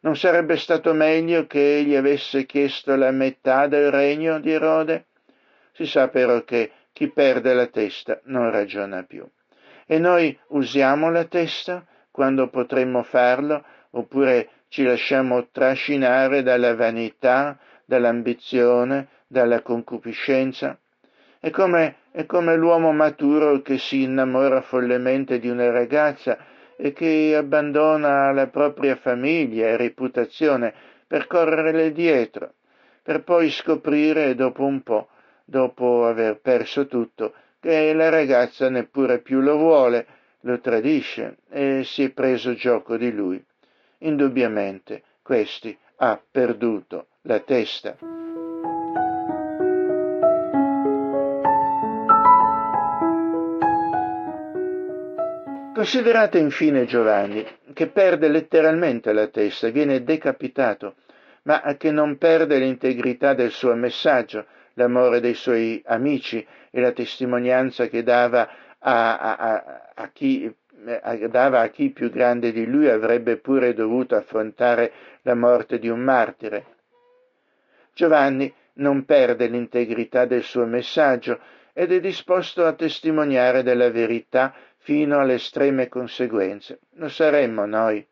Non 0.00 0.16
sarebbe 0.16 0.58
stato 0.58 0.92
meglio 0.92 1.46
che 1.46 1.78
egli 1.78 1.94
avesse 1.94 2.44
chiesto 2.44 2.94
la 2.94 3.10
metà 3.10 3.66
del 3.66 3.90
regno 3.90 4.38
di 4.38 4.52
Erode? 4.52 5.06
Si 5.72 5.86
sa 5.86 6.08
però 6.08 6.44
che 6.44 6.72
chi 6.92 7.08
perde 7.08 7.54
la 7.54 7.66
testa 7.66 8.20
non 8.24 8.50
ragiona 8.50 9.02
più. 9.02 9.26
E 9.86 9.98
noi 9.98 10.36
usiamo 10.48 11.10
la 11.10 11.24
testa 11.24 11.84
quando 12.10 12.48
potremmo 12.48 13.02
farlo, 13.02 13.64
oppure 13.90 14.48
ci 14.68 14.84
lasciamo 14.84 15.48
trascinare 15.50 16.42
dalla 16.42 16.74
vanità, 16.74 17.58
dall'ambizione, 17.84 19.08
dalla 19.26 19.62
concupiscenza. 19.62 20.78
È 21.38 21.50
come, 21.50 21.96
è 22.12 22.26
come 22.26 22.56
l'uomo 22.56 22.92
maturo 22.92 23.62
che 23.62 23.78
si 23.78 24.02
innamora 24.02 24.60
follemente 24.60 25.38
di 25.38 25.48
una 25.48 25.70
ragazza 25.70 26.38
e 26.76 26.92
che 26.92 27.34
abbandona 27.36 28.32
la 28.32 28.46
propria 28.46 28.96
famiglia 28.96 29.66
e 29.66 29.76
reputazione 29.76 30.72
per 31.06 31.26
correrle 31.26 31.92
dietro, 31.92 32.54
per 33.02 33.22
poi 33.22 33.50
scoprire 33.50 34.34
dopo 34.34 34.64
un 34.64 34.82
po', 34.82 35.08
dopo 35.50 36.06
aver 36.06 36.38
perso 36.40 36.86
tutto, 36.86 37.34
che 37.58 37.92
la 37.92 38.08
ragazza 38.08 38.70
neppure 38.70 39.18
più 39.18 39.40
lo 39.40 39.56
vuole, 39.56 40.06
lo 40.42 40.60
tradisce 40.60 41.38
e 41.50 41.82
si 41.84 42.04
è 42.04 42.10
preso 42.10 42.54
gioco 42.54 42.96
di 42.96 43.12
lui. 43.12 43.44
Indubbiamente 43.98 45.02
questi 45.20 45.76
ha 45.96 46.18
perduto 46.30 47.08
la 47.22 47.40
testa. 47.40 47.96
Considerate 55.74 56.38
infine 56.38 56.84
Giovanni, 56.84 57.44
che 57.72 57.88
perde 57.88 58.28
letteralmente 58.28 59.12
la 59.12 59.26
testa, 59.26 59.68
viene 59.68 60.04
decapitato, 60.04 60.94
ma 61.42 61.62
che 61.76 61.90
non 61.90 62.18
perde 62.18 62.58
l'integrità 62.58 63.34
del 63.34 63.50
suo 63.50 63.74
messaggio, 63.74 64.44
l'amore 64.80 65.20
dei 65.20 65.34
suoi 65.34 65.82
amici 65.86 66.44
e 66.70 66.80
la 66.80 66.92
testimonianza 66.92 67.86
che 67.86 68.02
dava 68.02 68.48
a, 68.78 69.18
a, 69.18 69.92
a, 69.94 70.08
chi, 70.08 70.52
dava 71.28 71.60
a 71.60 71.68
chi 71.68 71.90
più 71.90 72.10
grande 72.10 72.50
di 72.52 72.64
lui 72.66 72.88
avrebbe 72.88 73.36
pure 73.36 73.74
dovuto 73.74 74.16
affrontare 74.16 74.92
la 75.22 75.34
morte 75.34 75.78
di 75.78 75.88
un 75.88 76.00
martire. 76.00 76.64
Giovanni 77.92 78.52
non 78.74 79.04
perde 79.04 79.48
l'integrità 79.48 80.24
del 80.24 80.42
suo 80.42 80.64
messaggio 80.64 81.38
ed 81.74 81.92
è 81.92 82.00
disposto 82.00 82.64
a 82.64 82.72
testimoniare 82.72 83.62
della 83.62 83.90
verità 83.90 84.54
fino 84.78 85.18
alle 85.18 85.34
estreme 85.34 85.88
conseguenze. 85.88 86.78
Lo 86.94 87.08
saremmo 87.08 87.66
noi. 87.66 88.06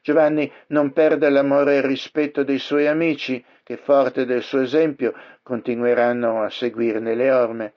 Giovanni 0.00 0.50
non 0.68 0.92
perde 0.92 1.28
l'amore 1.28 1.74
e 1.74 1.78
il 1.78 1.82
rispetto 1.82 2.44
dei 2.44 2.58
suoi 2.58 2.86
amici, 2.86 3.44
che 3.66 3.78
forte 3.78 4.26
del 4.26 4.44
suo 4.44 4.60
esempio 4.60 5.12
continueranno 5.42 6.40
a 6.40 6.48
seguirne 6.48 7.16
le 7.16 7.32
orme. 7.32 7.72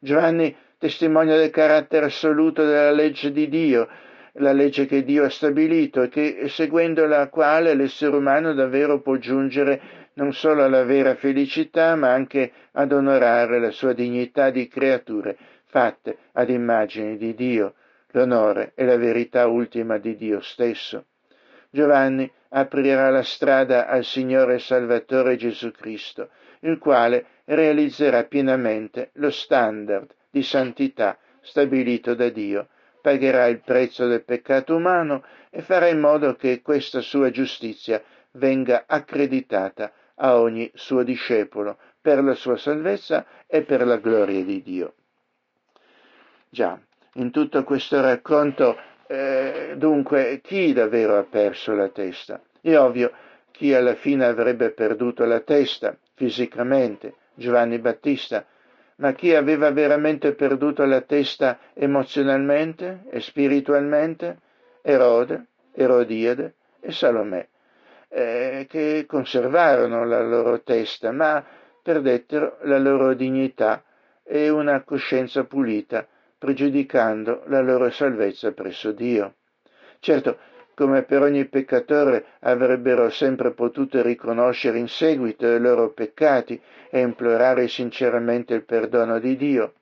Giovanni 0.00 0.52
testimonia 0.78 1.36
del 1.36 1.50
carattere 1.50 2.06
assoluto 2.06 2.64
della 2.64 2.90
legge 2.90 3.30
di 3.30 3.48
Dio, 3.48 3.88
la 4.32 4.50
legge 4.50 4.86
che 4.86 5.04
Dio 5.04 5.22
ha 5.22 5.28
stabilito 5.28 6.02
e 6.02 6.08
che, 6.08 6.48
seguendo 6.48 7.06
la 7.06 7.28
quale 7.28 7.74
l'essere 7.74 8.16
umano 8.16 8.52
davvero 8.52 9.00
può 9.00 9.14
giungere 9.14 9.80
non 10.14 10.32
solo 10.32 10.64
alla 10.64 10.82
vera 10.82 11.14
felicità, 11.14 11.94
ma 11.94 12.10
anche 12.10 12.50
ad 12.72 12.90
onorare 12.90 13.60
la 13.60 13.70
sua 13.70 13.92
dignità 13.92 14.50
di 14.50 14.66
creature 14.66 15.36
fatte 15.66 16.18
ad 16.32 16.50
immagine 16.50 17.16
di 17.16 17.32
Dio, 17.36 17.74
l'onore 18.10 18.72
e 18.74 18.84
la 18.84 18.96
verità 18.96 19.46
ultima 19.46 19.98
di 19.98 20.16
Dio 20.16 20.40
stesso. 20.40 21.04
Giovanni 21.70 22.30
aprirà 22.50 23.10
la 23.10 23.22
strada 23.22 23.86
al 23.86 24.04
Signore 24.04 24.58
Salvatore 24.58 25.36
Gesù 25.36 25.70
Cristo, 25.70 26.30
il 26.60 26.78
quale 26.78 27.26
realizzerà 27.44 28.24
pienamente 28.24 29.10
lo 29.14 29.30
standard 29.30 30.14
di 30.30 30.42
santità 30.42 31.18
stabilito 31.40 32.14
da 32.14 32.28
Dio, 32.30 32.68
pagherà 33.00 33.46
il 33.46 33.60
prezzo 33.60 34.06
del 34.06 34.24
peccato 34.24 34.76
umano 34.76 35.24
e 35.50 35.62
farà 35.62 35.88
in 35.88 36.00
modo 36.00 36.34
che 36.36 36.62
questa 36.62 37.00
sua 37.00 37.30
giustizia 37.30 38.02
venga 38.32 38.84
accreditata 38.86 39.92
a 40.16 40.38
ogni 40.38 40.70
suo 40.74 41.02
discepolo 41.02 41.78
per 42.00 42.22
la 42.22 42.34
sua 42.34 42.56
salvezza 42.56 43.24
e 43.46 43.62
per 43.62 43.86
la 43.86 43.96
gloria 43.96 44.42
di 44.42 44.62
Dio. 44.62 44.94
Già, 46.48 46.78
in 47.14 47.30
tutto 47.30 47.64
questo 47.64 48.00
racconto, 48.00 48.76
eh, 49.08 49.74
dunque, 49.76 50.40
chi 50.42 50.72
davvero 50.72 51.16
ha 51.16 51.24
perso 51.24 51.74
la 51.74 51.88
testa? 51.88 52.40
È 52.60 52.76
ovvio, 52.76 53.10
chi 53.50 53.74
alla 53.74 53.94
fine 53.94 54.26
avrebbe 54.26 54.70
perduto 54.70 55.24
la 55.24 55.40
testa 55.40 55.96
fisicamente, 56.14 57.14
Giovanni 57.34 57.78
Battista, 57.78 58.44
ma 58.96 59.12
chi 59.12 59.34
aveva 59.34 59.70
veramente 59.70 60.34
perduto 60.34 60.84
la 60.84 61.00
testa 61.00 61.58
emozionalmente 61.72 63.04
e 63.10 63.20
spiritualmente? 63.20 64.38
Erode, 64.82 65.46
Erodiade 65.72 66.54
e 66.80 66.92
Salomè, 66.92 67.46
eh, 68.08 68.66
che 68.68 69.04
conservarono 69.06 70.04
la 70.04 70.22
loro 70.22 70.60
testa, 70.62 71.12
ma 71.12 71.44
perdettero 71.82 72.58
la 72.62 72.78
loro 72.78 73.14
dignità 73.14 73.82
e 74.22 74.48
una 74.50 74.82
coscienza 74.82 75.44
pulita, 75.44 76.06
pregiudicando 76.38 77.42
la 77.46 77.60
loro 77.60 77.90
salvezza 77.90 78.52
presso 78.52 78.92
Dio. 78.92 79.34
Certo, 79.98 80.38
come 80.74 81.02
per 81.02 81.22
ogni 81.22 81.44
peccatore 81.46 82.24
avrebbero 82.40 83.10
sempre 83.10 83.50
potuto 83.50 84.00
riconoscere 84.00 84.78
in 84.78 84.86
seguito 84.86 85.44
i 85.46 85.58
loro 85.58 85.90
peccati 85.90 86.60
e 86.88 87.00
implorare 87.00 87.66
sinceramente 87.66 88.54
il 88.54 88.64
perdono 88.64 89.18
di 89.18 89.36
Dio. 89.36 89.72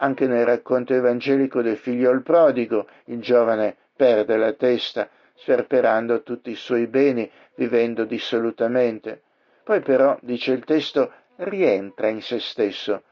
Anche 0.00 0.26
nel 0.26 0.44
racconto 0.44 0.92
evangelico 0.92 1.62
del 1.62 1.76
figliol 1.76 2.22
prodigo, 2.22 2.88
il 3.04 3.20
giovane 3.20 3.76
perde 3.94 4.36
la 4.36 4.52
testa, 4.52 5.08
sperperando 5.34 6.22
tutti 6.22 6.50
i 6.50 6.56
suoi 6.56 6.88
beni, 6.88 7.30
vivendo 7.54 8.04
dissolutamente. 8.04 9.22
Poi 9.62 9.80
però, 9.80 10.18
dice 10.20 10.52
il 10.52 10.64
testo, 10.64 11.12
rientra 11.36 12.08
in 12.08 12.22
se 12.22 12.40
stesso, 12.40 13.02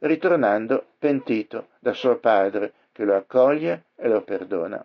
ritornando 0.00 0.86
pentito 0.98 1.68
da 1.78 1.92
suo 1.92 2.16
padre, 2.18 2.72
che 2.92 3.04
lo 3.04 3.16
accoglie 3.16 3.84
e 3.96 4.08
lo 4.08 4.22
perdona 4.22 4.84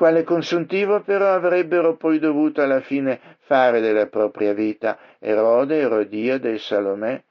quale 0.00 0.24
consuntivo 0.24 1.02
però 1.02 1.34
avrebbero 1.34 1.94
poi 1.94 2.18
dovuto 2.18 2.62
alla 2.62 2.80
fine 2.80 3.20
fare 3.40 3.80
della 3.80 4.06
propria 4.06 4.54
vita 4.54 4.98
Erode, 5.18 5.78
Erodiade 5.78 6.52
e 6.52 6.58
Salomè? 6.58 7.22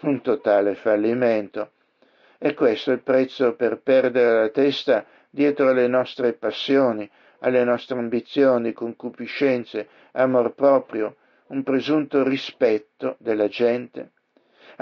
Un 0.00 0.20
totale 0.20 0.74
fallimento. 0.74 1.70
E 2.36 2.52
questo 2.52 2.90
è 2.90 2.94
il 2.94 3.00
prezzo 3.00 3.54
per 3.54 3.80
perdere 3.80 4.40
la 4.40 4.48
testa 4.50 5.06
dietro 5.30 5.70
alle 5.70 5.86
nostre 5.86 6.34
passioni, 6.34 7.10
alle 7.38 7.64
nostre 7.64 7.98
ambizioni, 7.98 8.74
concupiscenze, 8.74 9.88
amor 10.12 10.52
proprio, 10.52 11.16
un 11.46 11.62
presunto 11.62 12.22
rispetto 12.22 13.16
della 13.20 13.48
gente. 13.48 14.10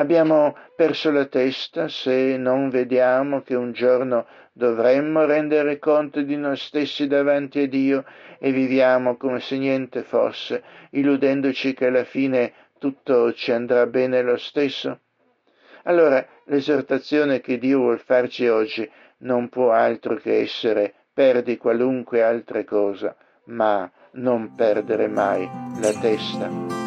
Abbiamo 0.01 0.57
perso 0.77 1.11
la 1.11 1.27
testa 1.27 1.89
se 1.89 2.39
non 2.39 2.71
vediamo 2.71 3.43
che 3.43 3.55
un 3.55 3.73
giorno 3.73 4.27
dovremmo 4.51 5.27
rendere 5.27 5.79
conto 5.79 6.23
di 6.23 6.37
noi 6.37 6.57
stessi 6.57 7.07
davanti 7.07 7.61
a 7.61 7.69
Dio 7.69 8.07
e 8.39 8.51
viviamo 8.51 9.19
come 9.19 9.41
se 9.41 9.59
niente 9.59 10.03
fosse, 10.03 10.63
illudendoci 10.93 11.75
che 11.75 11.89
alla 11.89 12.05
fine 12.05 12.51
tutto 12.79 13.35
ci 13.35 13.53
andrà 13.53 13.85
bene 13.85 14.23
lo 14.23 14.39
stesso? 14.39 15.01
Allora 15.83 16.27
l'esortazione 16.45 17.43
che 17.43 17.59
Dio 17.59 17.81
vuol 17.81 18.01
farci 18.01 18.49
oggi 18.49 18.91
non 19.19 19.51
può 19.51 19.71
altro 19.71 20.15
che 20.15 20.39
essere 20.39 20.95
perdi 21.13 21.59
qualunque 21.59 22.23
altra 22.23 22.65
cosa, 22.65 23.15
ma 23.45 23.91
non 24.13 24.55
perdere 24.55 25.09
mai 25.09 25.47
la 25.79 25.93
testa. 26.01 26.80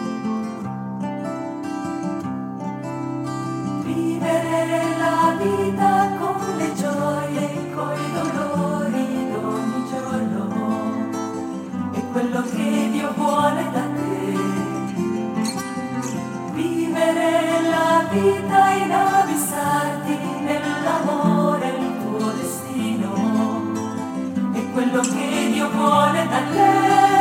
Quello 24.73 25.01
che 25.01 25.49
Dio 25.51 25.69
vuole 25.69 26.27
da 26.27 26.39
te. 26.51 27.12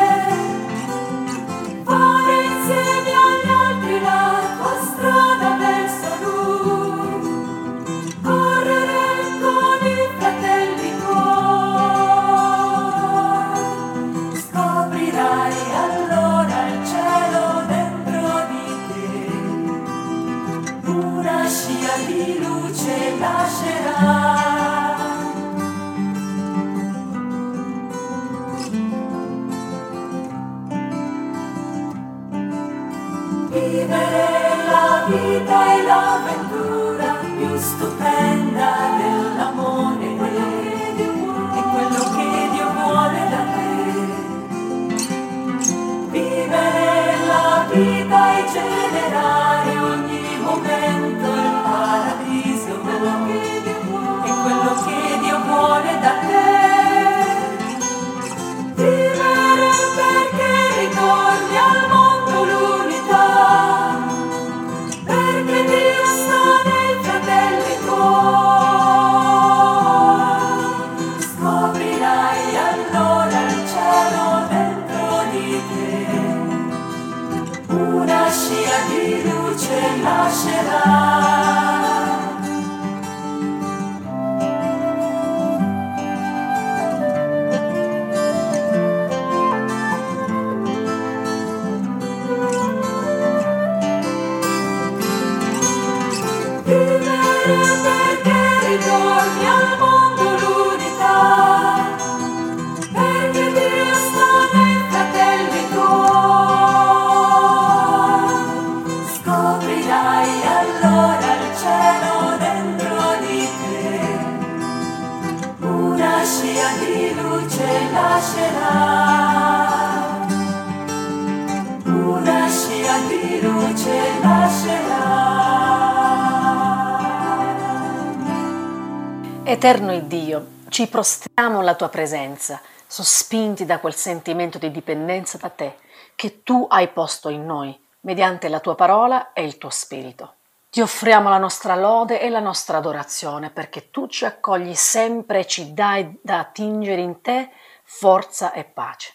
Ci 130.83 130.89
prostriamo 130.89 131.61
alla 131.61 131.77
tua 131.77 131.89
presenza, 131.89 132.61
sospinti 132.89 133.65
da 133.65 133.79
quel 133.79 133.95
sentimento 133.95 134.59
di 134.59 134.73
dipendenza 134.73 135.39
da 135.39 135.49
te 135.49 135.77
che 136.17 136.43
tu 136.43 136.67
hai 136.69 136.89
posto 136.89 137.29
in 137.29 137.47
noi 137.47 137.79
mediante 138.01 138.49
la 138.49 138.59
tua 138.59 138.75
parola 138.75 139.33
e 139.33 139.45
il 139.45 139.59
tuo 139.59 139.71
spirito. 139.71 140.35
Ti 140.71 140.81
offriamo 140.81 141.29
la 141.29 141.39
nostra 141.39 141.77
lode 141.77 142.21
e 142.21 142.29
la 142.31 142.41
nostra 142.41 142.79
adorazione 142.79 143.51
perché 143.51 143.93
tu 143.93 144.09
ci 144.09 144.25
accogli 144.25 144.75
sempre 144.75 145.41
e 145.41 145.47
ci 145.47 145.73
dai 145.73 146.19
da 146.21 146.41
attingere 146.41 147.01
in 147.01 147.21
te 147.21 147.51
forza 147.85 148.51
e 148.51 148.65
pace. 148.65 149.15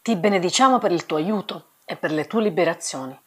Ti 0.00 0.16
benediciamo 0.16 0.78
per 0.78 0.92
il 0.92 1.04
tuo 1.04 1.18
aiuto 1.18 1.72
e 1.84 1.96
per 1.96 2.10
le 2.10 2.26
tue 2.26 2.40
liberazioni, 2.40 3.20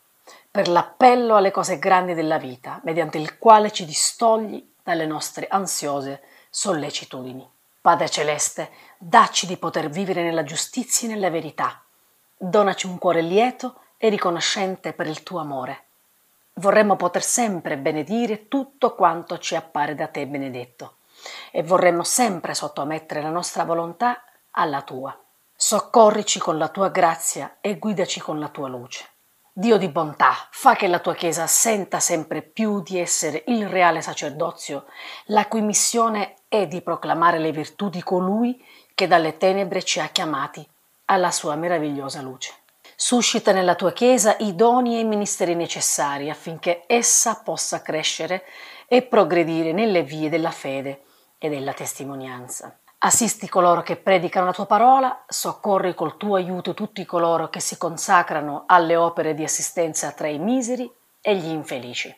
per 0.49 0.67
l'appello 0.67 1.35
alle 1.35 1.51
cose 1.51 1.77
grandi 1.77 2.15
della 2.15 2.39
vita, 2.39 2.79
mediante 2.83 3.19
il 3.19 3.37
quale 3.37 3.69
ci 3.69 3.85
distogli 3.85 4.71
dalle 4.81 5.05
nostre 5.05 5.45
ansiose 5.47 6.23
sollecitudini. 6.55 7.49
Padre 7.81 8.07
Celeste, 8.09 8.69
dacci 8.99 9.47
di 9.47 9.57
poter 9.57 9.89
vivere 9.89 10.21
nella 10.21 10.43
giustizia 10.43 11.07
e 11.07 11.11
nella 11.11 11.31
verità. 11.31 11.81
Donaci 12.37 12.85
un 12.85 12.99
cuore 12.99 13.21
lieto 13.21 13.79
e 13.97 14.09
riconoscente 14.09 14.93
per 14.93 15.07
il 15.07 15.23
tuo 15.23 15.39
amore. 15.39 15.85
Vorremmo 16.53 16.95
poter 16.95 17.23
sempre 17.23 17.75
benedire 17.75 18.47
tutto 18.47 18.93
quanto 18.93 19.39
ci 19.39 19.55
appare 19.55 19.95
da 19.95 20.07
te 20.07 20.27
benedetto 20.27 20.97
e 21.49 21.63
vorremmo 21.63 22.03
sempre 22.03 22.53
sottomettere 22.53 23.23
la 23.23 23.31
nostra 23.31 23.63
volontà 23.63 24.23
alla 24.51 24.83
tua. 24.83 25.19
Soccorrici 25.55 26.37
con 26.37 26.59
la 26.59 26.69
tua 26.69 26.89
grazia 26.89 27.57
e 27.61 27.79
guidaci 27.79 28.19
con 28.19 28.37
la 28.37 28.49
tua 28.49 28.67
luce. 28.67 29.12
Dio 29.55 29.77
di 29.77 29.87
bontà, 29.87 30.33
fa 30.49 30.75
che 30.75 30.87
la 30.87 30.97
tua 30.97 31.13
Chiesa 31.13 31.45
senta 31.45 31.99
sempre 31.99 32.41
più 32.41 32.81
di 32.81 32.97
essere 32.97 33.43
il 33.47 33.67
reale 33.67 34.01
sacerdozio, 34.01 34.85
la 35.25 35.47
cui 35.47 35.61
missione 35.61 36.37
è 36.47 36.65
di 36.65 36.81
proclamare 36.81 37.37
le 37.37 37.51
virtù 37.51 37.87
di 37.87 38.01
colui 38.01 38.59
che 38.95 39.05
dalle 39.05 39.37
tenebre 39.37 39.83
ci 39.83 39.99
ha 39.99 40.07
chiamati 40.07 40.67
alla 41.05 41.29
sua 41.29 41.53
meravigliosa 41.53 42.19
luce. 42.23 42.51
Suscita 42.95 43.51
nella 43.51 43.75
tua 43.75 43.93
Chiesa 43.93 44.35
i 44.39 44.55
doni 44.55 44.95
e 44.95 45.01
i 45.01 45.05
ministeri 45.05 45.53
necessari 45.53 46.31
affinché 46.31 46.85
essa 46.87 47.35
possa 47.35 47.83
crescere 47.83 48.45
e 48.87 49.03
progredire 49.03 49.71
nelle 49.71 50.01
vie 50.01 50.29
della 50.29 50.49
fede 50.49 51.03
e 51.37 51.49
della 51.49 51.73
testimonianza. 51.73 52.75
Assisti 53.05 53.49
coloro 53.49 53.81
che 53.81 53.97
predicano 53.97 54.45
la 54.45 54.53
tua 54.53 54.65
parola, 54.65 55.25
soccorri 55.27 55.93
col 55.93 56.15
tuo 56.15 56.35
aiuto 56.35 56.73
tutti 56.73 57.03
coloro 57.03 57.49
che 57.49 57.59
si 57.59 57.77
consacrano 57.77 58.63
alle 58.65 58.95
opere 58.95 59.33
di 59.33 59.43
assistenza 59.43 60.13
tra 60.13 60.29
i 60.29 60.39
miseri 60.39 60.89
e 61.19 61.35
gli 61.35 61.49
infelici. 61.49 62.15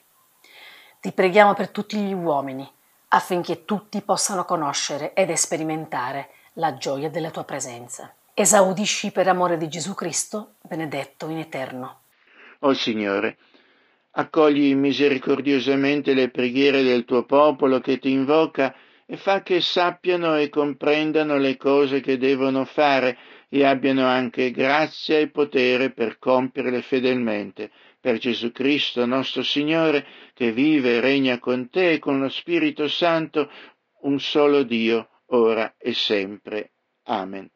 Ti 0.99 1.11
preghiamo 1.11 1.55
per 1.55 1.69
tutti 1.69 1.97
gli 1.97 2.13
uomini, 2.13 2.71
affinché 3.09 3.65
tutti 3.65 3.99
possano 4.01 4.45
conoscere 4.45 5.13
ed 5.15 5.31
sperimentare 5.33 6.29
la 6.53 6.77
gioia 6.77 7.09
della 7.09 7.31
tua 7.31 7.45
presenza. 7.45 8.13
Esaudisci 8.35 9.11
per 9.11 9.27
amore 9.27 9.57
di 9.57 9.67
Gesù 9.67 9.95
Cristo, 9.95 10.53
benedetto 10.61 11.29
in 11.29 11.39
eterno. 11.39 12.01
O 12.59 12.73
Signore, 12.75 13.37
accogli 14.11 14.75
misericordiosamente 14.75 16.13
le 16.13 16.29
preghiere 16.29 16.83
del 16.83 17.05
tuo 17.05 17.23
popolo 17.23 17.79
che 17.79 17.97
ti 17.97 18.11
invoca 18.11 18.71
e 19.05 19.17
fa 19.17 19.43
che 19.43 19.61
sappiano 19.61 20.35
e 20.35 20.49
comprendano 20.49 21.37
le 21.37 21.57
cose 21.57 22.01
che 22.01 22.17
devono 22.17 22.65
fare 22.65 23.17
e 23.49 23.63
abbiano 23.63 24.05
anche 24.05 24.51
grazia 24.51 25.19
e 25.19 25.29
potere 25.29 25.91
per 25.91 26.17
compierle 26.17 26.81
fedelmente. 26.81 27.71
Per 27.99 28.17
Gesù 28.17 28.51
Cristo 28.51 29.05
nostro 29.05 29.43
Signore, 29.43 30.05
che 30.33 30.51
vive 30.51 30.95
e 30.95 30.99
regna 30.99 31.39
con 31.39 31.69
te 31.69 31.93
e 31.93 31.99
con 31.99 32.19
lo 32.19 32.29
Spirito 32.29 32.87
Santo, 32.87 33.49
un 34.01 34.19
solo 34.19 34.63
Dio, 34.63 35.09
ora 35.27 35.75
e 35.77 35.93
sempre. 35.93 36.71
Amen. 37.03 37.49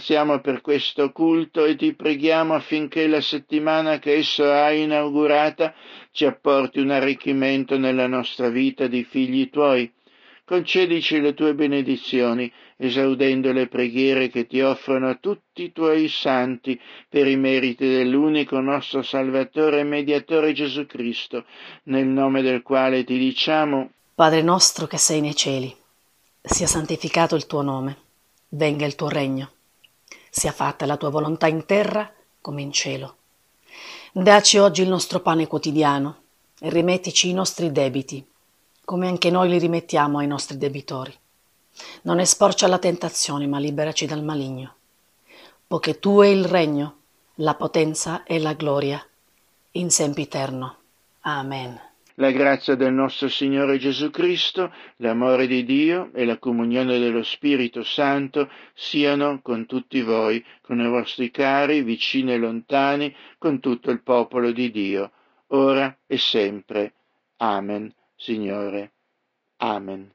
Ringraziamo 0.00 0.40
per 0.40 0.62
questo 0.62 1.12
culto 1.12 1.66
e 1.66 1.76
ti 1.76 1.92
preghiamo 1.92 2.54
affinché 2.54 3.06
la 3.06 3.20
settimana 3.20 3.98
che 3.98 4.14
esso 4.14 4.50
ha 4.50 4.72
inaugurata 4.72 5.74
ci 6.10 6.24
apporti 6.24 6.80
un 6.80 6.90
arricchimento 6.90 7.76
nella 7.76 8.06
nostra 8.06 8.48
vita 8.48 8.86
di 8.86 9.04
figli 9.04 9.50
tuoi. 9.50 9.92
Concedici 10.44 11.20
le 11.20 11.34
tue 11.34 11.54
benedizioni, 11.54 12.50
esaudendo 12.76 13.52
le 13.52 13.68
preghiere 13.68 14.30
che 14.30 14.46
ti 14.46 14.60
offrono 14.62 15.18
tutti 15.20 15.64
i 15.64 15.72
tuoi 15.72 16.08
santi 16.08 16.80
per 17.08 17.28
i 17.28 17.36
meriti 17.36 17.86
dell'unico 17.86 18.58
nostro 18.58 19.02
Salvatore 19.02 19.80
e 19.80 19.84
Mediatore 19.84 20.52
Gesù 20.52 20.86
Cristo, 20.86 21.44
nel 21.84 22.06
nome 22.06 22.42
del 22.42 22.62
quale 22.62 23.04
ti 23.04 23.18
diciamo 23.18 23.90
Padre 24.14 24.42
nostro 24.42 24.86
che 24.86 24.98
sei 24.98 25.20
nei 25.20 25.36
cieli, 25.36 25.74
sia 26.42 26.66
santificato 26.66 27.36
il 27.36 27.46
tuo 27.46 27.62
nome, 27.62 27.96
venga 28.48 28.84
il 28.84 28.94
tuo 28.94 29.08
regno, 29.08 29.50
sia 30.30 30.52
fatta 30.52 30.86
la 30.86 30.96
tua 30.96 31.10
volontà 31.10 31.48
in 31.48 31.66
terra 31.66 32.10
come 32.40 32.62
in 32.62 32.72
cielo. 32.72 33.16
Daci 34.12 34.58
oggi 34.58 34.82
il 34.82 34.88
nostro 34.88 35.20
pane 35.20 35.46
quotidiano 35.46 36.22
e 36.60 36.70
rimettici 36.70 37.28
i 37.28 37.34
nostri 37.34 37.72
debiti, 37.72 38.26
come 38.84 39.08
anche 39.08 39.30
noi 39.30 39.48
li 39.48 39.58
rimettiamo 39.58 40.18
ai 40.18 40.26
nostri 40.26 40.56
debitori. 40.56 41.16
Non 42.02 42.20
esporci 42.20 42.64
alla 42.64 42.78
tentazione, 42.78 43.46
ma 43.46 43.58
liberaci 43.58 44.06
dal 44.06 44.22
maligno, 44.22 44.74
poiché 45.66 45.98
tu 45.98 46.20
è 46.20 46.26
il 46.26 46.44
regno, 46.44 46.96
la 47.36 47.54
potenza 47.54 48.24
e 48.24 48.38
la 48.38 48.52
gloria, 48.54 49.04
in 49.72 49.90
sempiterno. 49.90 50.76
Amen. 51.20 51.89
La 52.20 52.32
grazia 52.32 52.74
del 52.74 52.92
nostro 52.92 53.28
Signore 53.28 53.78
Gesù 53.78 54.10
Cristo, 54.10 54.70
l'amore 54.96 55.46
di 55.46 55.64
Dio 55.64 56.10
e 56.12 56.26
la 56.26 56.36
comunione 56.36 56.98
dello 56.98 57.22
Spirito 57.22 57.82
Santo 57.82 58.50
siano 58.74 59.40
con 59.40 59.64
tutti 59.64 60.02
voi, 60.02 60.44
con 60.60 60.80
i 60.80 60.86
vostri 60.86 61.30
cari, 61.30 61.82
vicini 61.82 62.34
e 62.34 62.36
lontani, 62.36 63.16
con 63.38 63.58
tutto 63.58 63.90
il 63.90 64.02
popolo 64.02 64.52
di 64.52 64.70
Dio, 64.70 65.12
ora 65.48 65.96
e 66.06 66.18
sempre. 66.18 66.92
Amen, 67.38 67.90
Signore. 68.14 68.92
Amen. 69.56 70.12